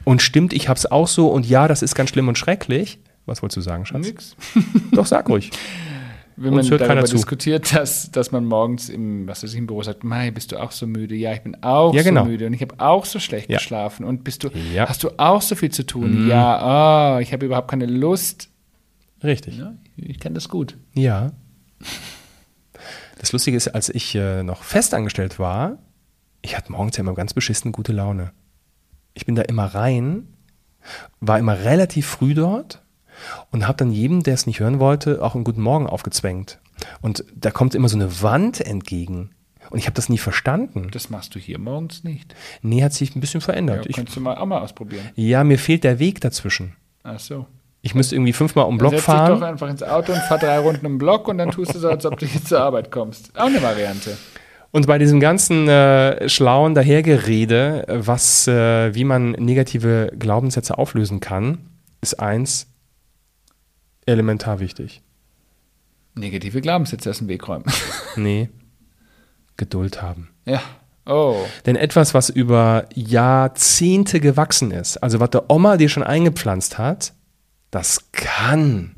und 0.04 0.22
stimmt, 0.22 0.54
ich 0.54 0.69
hab's 0.69 0.86
auch 0.86 1.08
so 1.08 1.30
und 1.30 1.48
ja, 1.48 1.67
das 1.67 1.82
ist 1.82 1.95
ganz 1.95 2.10
schlimm 2.10 2.28
und 2.28 2.38
schrecklich. 2.38 3.00
Was 3.26 3.41
wolltest 3.41 3.58
du 3.58 3.62
sagen, 3.62 3.86
Schatz? 3.86 4.06
Nix. 4.06 4.36
Doch, 4.91 5.06
sag 5.06 5.30
ruhig. 5.30 5.52
Wenn 6.41 6.54
man 6.54 6.65
darüber 6.67 7.04
diskutiert, 7.04 7.75
dass, 7.75 8.12
dass 8.12 8.32
man 8.32 8.45
morgens 8.45 8.88
im, 8.89 9.28
was 9.28 9.43
weiß 9.43 9.52
ich, 9.52 9.58
im 9.60 9.67
Büro 9.67 9.84
sagt, 9.84 10.04
Mai, 10.04 10.32
bist 10.32 10.52
du 10.52 10.58
auch 10.62 10.71
so 10.71 10.88
müde? 10.88 11.15
Ja, 11.15 11.34
ich 11.34 11.41
bin 11.41 11.62
auch 11.63 11.93
Ja, 11.93 12.02
genau. 12.04 12.23
so 12.23 12.30
müde 12.30 12.47
und 12.47 12.54
ich 12.54 12.62
habe 12.62 12.75
auch 12.80 13.06
so 13.06 13.19
schlecht 13.19 13.49
Ja. 13.49 13.58
geschlafen. 13.58 14.06
Und 14.06 14.23
bist 14.23 14.43
du, 14.43 14.49
Ja. 14.73 14.86
Mhm. 14.86 14.89
hast 14.89 15.04
du 15.04 15.10
auch 15.17 15.41
so 15.41 15.56
viel 15.56 15.71
zu 15.71 15.86
tun? 15.86 16.28
Ja, 16.28 17.17
oh, 17.17 17.19
ich 17.19 17.34
habe 17.34 17.45
überhaupt 17.45 17.69
keine 17.69 17.86
Lust. 17.86 18.49
Richtig. 19.23 19.62
Ich 19.97 20.19
kann 20.19 20.34
das 20.34 20.47
gut. 20.47 20.78
Ja. 20.93 21.32
Das 23.17 23.32
Lustige 23.34 23.58
ist, 23.58 23.67
als 23.67 23.89
ich 23.89 24.15
äh, 24.15 24.43
noch 24.43 24.63
festangestellt 24.63 25.39
war, 25.39 25.78
ich 26.41 26.56
hatte 26.56 26.71
morgens 26.71 26.95
ja 26.95 27.02
immer 27.02 27.15
ganz 27.15 27.34
beschissen 27.34 27.71
gute 27.73 27.91
Laune. 27.91 28.32
Ich 29.13 29.25
bin 29.25 29.36
da 29.36 29.41
immer 29.41 29.65
rein, 29.65 30.28
war 31.19 31.38
immer 31.38 31.60
relativ 31.65 32.06
früh 32.08 32.34
dort 32.34 32.82
und 33.51 33.67
habe 33.67 33.77
dann 33.77 33.91
jedem, 33.91 34.23
der 34.23 34.34
es 34.34 34.45
nicht 34.47 34.60
hören 34.60 34.79
wollte, 34.79 35.21
auch 35.23 35.36
einen 35.36 35.43
guten 35.43 35.62
Morgen 35.62 35.88
aufgezwängt. 35.88 36.60
Und 37.01 37.23
da 37.36 37.51
kommt 37.51 37.75
immer 37.75 37.89
so 37.89 37.97
eine 37.97 38.21
Wand 38.21 38.62
entgegen. 38.62 39.32
Und 39.69 39.77
ich 39.77 39.86
habe 39.86 39.93
das 39.95 40.10
nie 40.10 40.17
verstanden. 40.17 40.88
Das 40.91 41.10
machst 41.10 41.36
du 41.36 41.39
hier 41.39 41.60
morgens 41.60 42.03
nicht. 42.03 42.34
Nee, 42.62 42.82
hat 42.84 42.93
sich 42.93 43.15
ein 43.15 43.19
bisschen 43.19 43.41
Ja, 43.41 43.45
verändert. 43.45 43.86
ich, 43.88 43.95
könntest 43.95 44.17
du 44.17 44.21
mal 44.21 44.36
auch 44.38 44.45
mal 44.45 44.60
ausprobieren. 44.62 45.10
ja, 45.15 45.43
mir 45.43 45.60
fehlt 45.60 45.84
der 45.84 45.99
Weg 45.99 46.21
dazwischen. 46.21 46.75
Ach 47.03 47.19
so. 47.19 47.45
Ich 47.82 47.95
müsste 47.95 48.15
irgendwie 48.15 48.34
fünfmal 48.34 48.65
um 48.65 48.75
den 48.75 48.79
Block 48.79 48.91
setz 48.91 49.05
dich 49.05 49.13
doch 49.13 49.13
fahren. 49.15 49.43
einfach 49.43 49.69
ins 49.69 49.84
Auto 49.84 50.12
und 50.12 50.19
fahr 50.23 50.38
drei 50.39 50.60
Runden 50.60 50.86
um 50.86 50.93
den 50.93 50.97
Block 50.97 51.27
und 51.27 51.38
dann 51.38 51.51
tust 51.51 51.73
du 51.75 51.79
so, 51.79 51.88
als 51.89 52.05
ob 52.05 52.17
du 52.19 52.25
hier 52.25 52.43
zur 52.43 52.60
Arbeit 52.62 52.91
kommst. 52.91 53.32
Auch 53.38 53.45
eine 53.45 53.62
Variante. 53.62 54.17
Und 54.71 54.86
bei 54.86 54.97
diesem 54.97 55.19
ganzen 55.19 55.67
äh, 55.67 56.27
schlauen 56.29 56.75
Dahergerede, 56.75 57.86
was, 57.89 58.47
äh, 58.47 58.93
wie 58.93 59.03
man 59.03 59.32
negative 59.32 60.12
Glaubenssätze 60.17 60.77
auflösen 60.77 61.19
kann, 61.21 61.60
ist 62.01 62.19
eins 62.19 62.67
elementar 64.10 64.60
wichtig. 64.60 65.02
Negative 66.15 66.62
Glaubenssätze 66.62 67.10
aus 67.10 67.19
dem 67.19 67.28
Weg 67.28 67.48
räumen. 67.48 67.65
Nee, 68.15 68.50
Geduld 69.58 70.02
haben. 70.02 70.30
ja. 70.45 70.62
Oh. 71.06 71.43
Denn 71.65 71.76
etwas, 71.76 72.13
was 72.13 72.30
über 72.30 72.86
Jahrzehnte 72.93 74.19
gewachsen 74.19 74.69
ist, 74.69 74.98
also 74.98 75.19
was 75.19 75.32
der 75.32 75.50
Oma 75.50 75.78
dir 75.78 75.89
schon 75.89 76.04
eingepflanzt 76.04 76.78
hat, 76.78 77.13
das 77.72 78.12
kann 78.12 78.95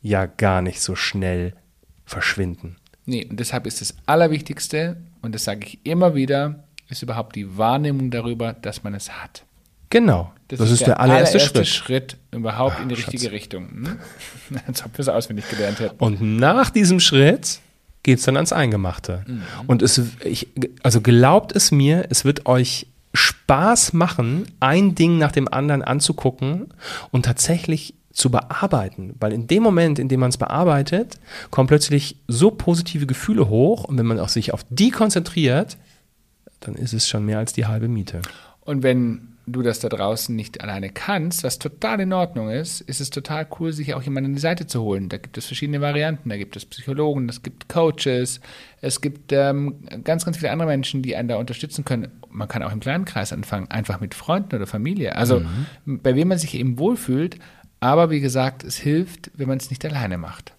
ja 0.00 0.26
gar 0.26 0.60
nicht 0.60 0.80
so 0.80 0.96
schnell 0.96 1.54
verschwinden. 2.04 2.78
Nee, 3.04 3.26
und 3.30 3.38
deshalb 3.38 3.66
ist 3.66 3.80
das 3.80 3.94
Allerwichtigste, 4.06 4.96
und 5.20 5.36
das 5.36 5.44
sage 5.44 5.66
ich 5.66 5.86
immer 5.86 6.16
wieder, 6.16 6.64
ist 6.88 7.02
überhaupt 7.02 7.36
die 7.36 7.56
Wahrnehmung 7.56 8.10
darüber, 8.10 8.54
dass 8.54 8.82
man 8.82 8.94
es 8.94 9.12
hat. 9.22 9.44
Genau. 9.92 10.32
Das, 10.48 10.70
ist 10.70 10.86
der, 10.86 11.00
allererste, 11.00 11.38
Schritt. 11.38 11.66
Schritt 11.66 12.16
überhaupt 12.30 12.80
in 12.80 12.88
die 12.88 12.94
Ah, 12.94 12.96
richtige 12.96 13.24
Schatz. 13.24 13.32
Richtung. 13.32 13.68
Hm? 13.68 13.98
Als 14.66 14.82
ob 14.84 14.96
wir 14.96 15.00
es 15.00 15.08
auswendig 15.08 15.48
gelernt 15.50 15.80
hätten. 15.80 16.02
Und 16.02 16.22
nach 16.22 16.70
diesem 16.70 16.98
Schritt 16.98 17.60
geht 18.02 18.18
es 18.18 18.24
dann 18.24 18.36
ans 18.36 18.52
Eingemachte. 18.52 19.24
Und 19.66 19.82
es, 19.82 20.00
ich, 20.24 20.48
also 20.82 21.02
glaubt 21.02 21.54
es 21.54 21.72
mir, 21.72 22.06
es 22.08 22.24
wird 22.24 22.46
euch 22.46 22.86
Spaß 23.12 23.92
machen, 23.92 24.46
ein 24.60 24.94
Ding 24.94 25.18
nach 25.18 25.30
dem 25.32 25.46
anderen 25.46 25.82
anzugucken 25.82 26.72
und 27.10 27.26
tatsächlich 27.26 27.94
zu 28.12 28.30
bearbeiten. 28.30 29.14
Weil 29.20 29.34
in 29.34 29.46
dem 29.46 29.62
Moment, 29.62 29.98
in 29.98 30.08
dem 30.08 30.20
man 30.20 30.30
es 30.30 30.38
bearbeitet, 30.38 31.18
kommen 31.50 31.68
plötzlich 31.68 32.16
so 32.28 32.50
positive 32.50 33.06
Gefühle 33.06 33.50
hoch 33.50 33.84
und 33.84 33.98
wenn 33.98 34.06
man 34.06 34.18
auch 34.18 34.30
sich 34.30 34.54
auf 34.54 34.64
die 34.70 34.90
konzentriert, 34.90 35.76
dann 36.60 36.76
ist 36.76 36.94
es 36.94 37.08
schon 37.08 37.26
mehr 37.26 37.38
als 37.38 37.52
die 37.52 37.66
halbe 37.66 37.88
Miete. 37.88 38.22
Und 38.60 38.82
wenn 38.82 39.31
du 39.46 39.62
das 39.62 39.80
da 39.80 39.88
draußen 39.88 40.34
nicht 40.34 40.60
alleine 40.60 40.88
kannst, 40.90 41.42
was 41.42 41.58
total 41.58 42.00
in 42.00 42.12
Ordnung 42.12 42.50
ist, 42.50 42.80
ist 42.80 43.00
es 43.00 43.10
total 43.10 43.46
cool, 43.58 43.72
sich 43.72 43.94
auch 43.94 44.02
jemanden 44.02 44.30
an 44.30 44.34
die 44.34 44.40
Seite 44.40 44.66
zu 44.66 44.82
holen. 44.82 45.08
Da 45.08 45.18
gibt 45.18 45.36
es 45.36 45.46
verschiedene 45.46 45.80
Varianten. 45.80 46.28
Da 46.28 46.36
gibt 46.36 46.54
es 46.56 46.64
Psychologen, 46.64 47.28
es 47.28 47.42
gibt 47.42 47.68
Coaches, 47.68 48.40
es 48.80 49.00
gibt 49.00 49.32
ähm, 49.32 49.76
ganz, 50.04 50.24
ganz 50.24 50.36
viele 50.36 50.52
andere 50.52 50.68
Menschen, 50.68 51.02
die 51.02 51.16
einen 51.16 51.28
da 51.28 51.36
unterstützen 51.36 51.84
können. 51.84 52.08
Man 52.30 52.48
kann 52.48 52.62
auch 52.62 52.72
im 52.72 52.80
kleinen 52.80 53.04
Kreis 53.04 53.32
anfangen, 53.32 53.70
einfach 53.70 54.00
mit 54.00 54.14
Freunden 54.14 54.54
oder 54.54 54.66
Familie. 54.66 55.16
Also 55.16 55.42
bei 55.84 56.14
wem 56.14 56.28
man 56.28 56.38
sich 56.38 56.54
eben 56.54 56.78
wohlfühlt. 56.78 57.38
Aber 57.80 58.10
wie 58.10 58.20
gesagt, 58.20 58.62
es 58.62 58.76
hilft, 58.76 59.32
wenn 59.34 59.48
man 59.48 59.58
es 59.58 59.70
nicht 59.70 59.84
alleine 59.84 60.16
macht. 60.16 60.52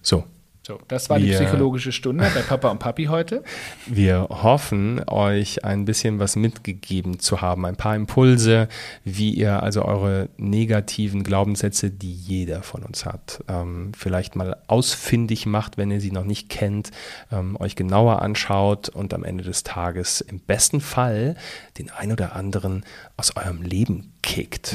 So, 0.00 0.24
So, 0.66 0.78
das 0.88 1.10
war 1.10 1.18
die 1.18 1.26
Wir- 1.26 1.38
psychologische 1.40 1.92
Stunde 1.92 2.24
bei 2.34 2.40
Papa 2.40 2.70
und 2.70 2.78
Papi 2.78 3.04
heute. 3.04 3.44
Wir 3.84 4.28
hoffen, 4.30 4.98
euch 5.06 5.62
ein 5.62 5.84
bisschen 5.84 6.18
was 6.20 6.36
mitgegeben 6.36 7.18
zu 7.20 7.42
haben, 7.42 7.66
ein 7.66 7.76
paar 7.76 7.94
Impulse, 7.94 8.68
wie 9.04 9.34
ihr 9.34 9.62
also 9.62 9.84
eure 9.84 10.30
negativen 10.38 11.22
Glaubenssätze, 11.22 11.90
die 11.90 12.14
jeder 12.14 12.62
von 12.62 12.82
uns 12.82 13.04
hat, 13.04 13.44
ähm, 13.46 13.92
vielleicht 13.94 14.36
mal 14.36 14.56
ausfindig 14.66 15.44
macht, 15.44 15.76
wenn 15.76 15.90
ihr 15.90 16.00
sie 16.00 16.10
noch 16.12 16.24
nicht 16.24 16.48
kennt, 16.48 16.92
ähm, 17.30 17.56
euch 17.60 17.76
genauer 17.76 18.22
anschaut 18.22 18.88
und 18.88 19.12
am 19.12 19.22
Ende 19.22 19.44
des 19.44 19.64
Tages 19.64 20.22
im 20.22 20.38
besten 20.40 20.80
Fall 20.80 21.36
den 21.76 21.90
ein 21.90 22.10
oder 22.10 22.34
anderen 22.34 22.86
aus 23.18 23.36
eurem 23.36 23.60
Leben 23.60 24.14
kickt. 24.22 24.72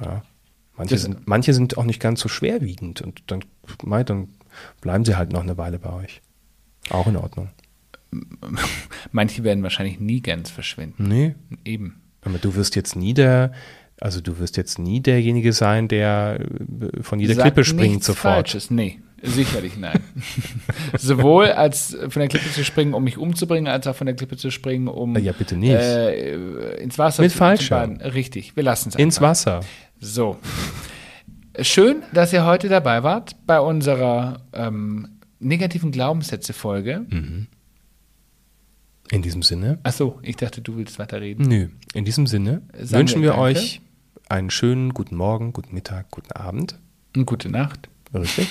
Ja. 0.00 0.22
Manche, 0.78 0.94
Das- 0.94 1.02
sind, 1.02 1.28
manche 1.28 1.52
sind 1.52 1.76
auch 1.76 1.84
nicht 1.84 2.00
ganz 2.00 2.20
so 2.20 2.30
schwerwiegend 2.30 3.02
und 3.02 3.22
dann, 3.26 3.44
dann 4.06 4.28
bleiben 4.80 5.04
sie 5.04 5.16
halt 5.16 5.32
noch 5.32 5.42
eine 5.42 5.56
Weile 5.58 5.78
bei 5.78 5.92
euch. 5.92 6.20
Auch 6.90 7.06
in 7.06 7.16
Ordnung. 7.16 7.48
Manche 9.12 9.44
werden 9.44 9.62
wahrscheinlich 9.62 10.00
nie 10.00 10.20
ganz 10.20 10.50
verschwinden. 10.50 11.08
Nee, 11.08 11.34
Eben. 11.64 12.00
aber 12.22 12.38
du 12.38 12.54
wirst 12.54 12.76
jetzt 12.76 12.96
nie 12.96 13.14
der, 13.14 13.52
also 14.00 14.20
du 14.20 14.38
wirst 14.38 14.56
jetzt 14.56 14.78
nie 14.78 15.00
derjenige 15.00 15.52
sein, 15.52 15.88
der 15.88 16.40
äh, 16.40 17.02
von 17.02 17.20
jeder 17.20 17.34
Sag 17.34 17.44
Klippe 17.44 17.64
springt 17.64 18.04
sofort. 18.04 18.34
Falsches. 18.34 18.70
Nee, 18.70 18.98
sicherlich 19.22 19.76
nein. 19.78 20.00
Sowohl 20.98 21.46
als 21.46 21.96
von 22.08 22.20
der 22.20 22.28
Klippe 22.28 22.50
zu 22.50 22.64
springen, 22.64 22.92
um 22.94 23.04
mich 23.04 23.16
umzubringen, 23.16 23.72
als 23.72 23.86
auch 23.86 23.96
von 23.96 24.06
der 24.06 24.16
Klippe 24.16 24.36
zu 24.36 24.50
springen, 24.50 24.88
um 24.88 25.16
Ja, 25.18 25.32
bitte 25.32 25.56
nicht. 25.56 25.70
äh, 25.72 26.74
ins 26.82 26.98
Wasser 26.98 27.22
Mit 27.22 27.30
zu, 27.30 27.36
zu 27.36 27.38
Fallschirm. 27.38 27.98
baden. 27.98 28.10
Richtig, 28.12 28.56
wir 28.56 28.62
lassen 28.62 28.90
es 28.90 28.96
Ins 28.96 29.16
einfach. 29.18 29.28
Wasser. 29.30 29.60
So. 30.00 30.36
Schön, 31.60 32.02
dass 32.12 32.32
ihr 32.32 32.44
heute 32.44 32.68
dabei 32.68 33.02
wart 33.02 33.36
bei 33.46 33.60
unserer 33.60 34.40
ähm, 34.52 35.18
negativen 35.38 35.92
Glaubenssätze-Folge. 35.92 37.04
Mhm. 37.08 37.46
In 39.10 39.20
diesem 39.20 39.42
Sinne, 39.42 39.78
Achso, 39.82 40.18
ich 40.22 40.36
dachte, 40.36 40.62
du 40.62 40.76
willst 40.76 40.98
weiterreden. 40.98 41.46
nö, 41.46 41.68
in 41.92 42.06
diesem 42.06 42.26
Sinne 42.26 42.62
Sagen 42.72 43.00
wünschen 43.00 43.22
wir 43.22 43.32
wir 43.34 43.38
euch 43.38 43.82
einen 44.30 44.48
schönen 44.48 44.94
guten 44.94 45.16
Morgen, 45.16 45.52
guten 45.52 45.74
Mittag, 45.74 46.10
guten 46.10 46.32
Abend. 46.32 46.78
Und 47.14 47.26
gute 47.26 47.50
Nacht. 47.50 47.90
Richtig. 48.14 48.48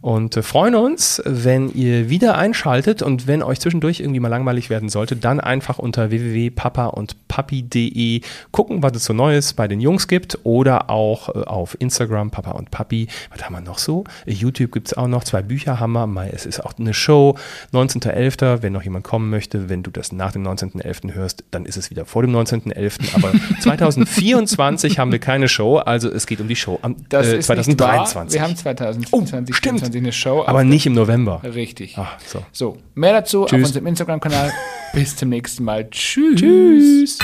Und 0.00 0.36
äh, 0.36 0.42
freuen 0.42 0.74
uns, 0.74 1.22
wenn 1.24 1.72
ihr 1.74 2.08
wieder 2.08 2.36
einschaltet 2.36 3.02
und 3.02 3.26
wenn 3.26 3.42
euch 3.42 3.60
zwischendurch 3.60 4.00
irgendwie 4.00 4.20
mal 4.20 4.28
langweilig 4.28 4.70
werden 4.70 4.88
sollte, 4.88 5.14
dann 5.14 5.40
einfach 5.40 5.78
unter 5.78 6.10
www.papa 6.10 6.86
und 6.86 7.28
papi.de 7.28 8.22
gucken, 8.50 8.82
was 8.82 8.92
es 8.96 9.04
so 9.04 9.12
Neues 9.12 9.52
bei 9.52 9.68
den 9.68 9.80
Jungs 9.80 10.08
gibt 10.08 10.38
oder 10.44 10.90
auch 10.90 11.28
äh, 11.28 11.42
auf 11.42 11.76
Instagram 11.80 12.30
Papa 12.30 12.52
und 12.52 12.70
Papi. 12.70 13.08
Was 13.30 13.44
haben 13.44 13.54
wir 13.54 13.60
noch 13.60 13.78
so? 13.78 14.04
YouTube 14.26 14.72
gibt 14.72 14.88
es 14.88 14.94
auch 14.94 15.06
noch, 15.06 15.24
zwei 15.24 15.42
Bücher 15.42 15.78
haben 15.78 15.92
wir. 15.92 16.32
Es 16.32 16.46
ist 16.46 16.64
auch 16.64 16.72
eine 16.78 16.94
Show. 16.94 17.36
19.11., 17.72 18.62
wenn 18.62 18.72
noch 18.72 18.82
jemand 18.82 19.04
kommen 19.04 19.30
möchte, 19.30 19.68
wenn 19.68 19.82
du 19.82 19.90
das 19.90 20.12
nach 20.12 20.32
dem 20.32 20.46
19.11. 20.46 21.12
hörst, 21.14 21.44
dann 21.50 21.64
ist 21.64 21.76
es 21.76 21.90
wieder 21.90 22.06
vor 22.06 22.22
dem 22.22 22.34
19.11. 22.34 23.14
Aber 23.14 23.32
2024 23.60 24.98
haben 24.98 25.12
wir 25.12 25.18
keine 25.18 25.48
Show, 25.48 25.76
also 25.78 26.10
es 26.10 26.26
geht 26.26 26.40
um 26.40 26.48
die 26.48 26.56
Show 26.56 26.78
am 26.82 26.96
äh, 27.12 27.20
ist 27.20 27.32
nicht 27.32 27.44
2023. 27.44 28.14
wahr. 28.14 28.28
Wir 28.32 28.42
haben 28.42 28.56
2022 28.76 29.12
Oh, 29.12 29.56
stimmt. 29.56 29.80
2024 29.80 29.96
eine 30.02 30.12
Show. 30.12 30.44
Aber 30.46 30.58
auf- 30.60 30.64
nicht 30.64 30.86
im 30.86 30.94
November. 30.94 31.40
Richtig. 31.44 31.96
Ah, 31.98 32.08
so. 32.26 32.42
So, 32.52 32.76
mehr 32.94 33.12
dazu 33.12 33.44
auf 33.44 33.50
Tschüss. 33.50 33.66
unserem 33.68 33.86
Instagram-Kanal. 33.86 34.50
Bis 34.94 35.16
zum 35.16 35.28
nächsten 35.30 35.64
Mal. 35.64 35.88
Tschüss. 35.90 36.40
Tschüss. 36.40 37.18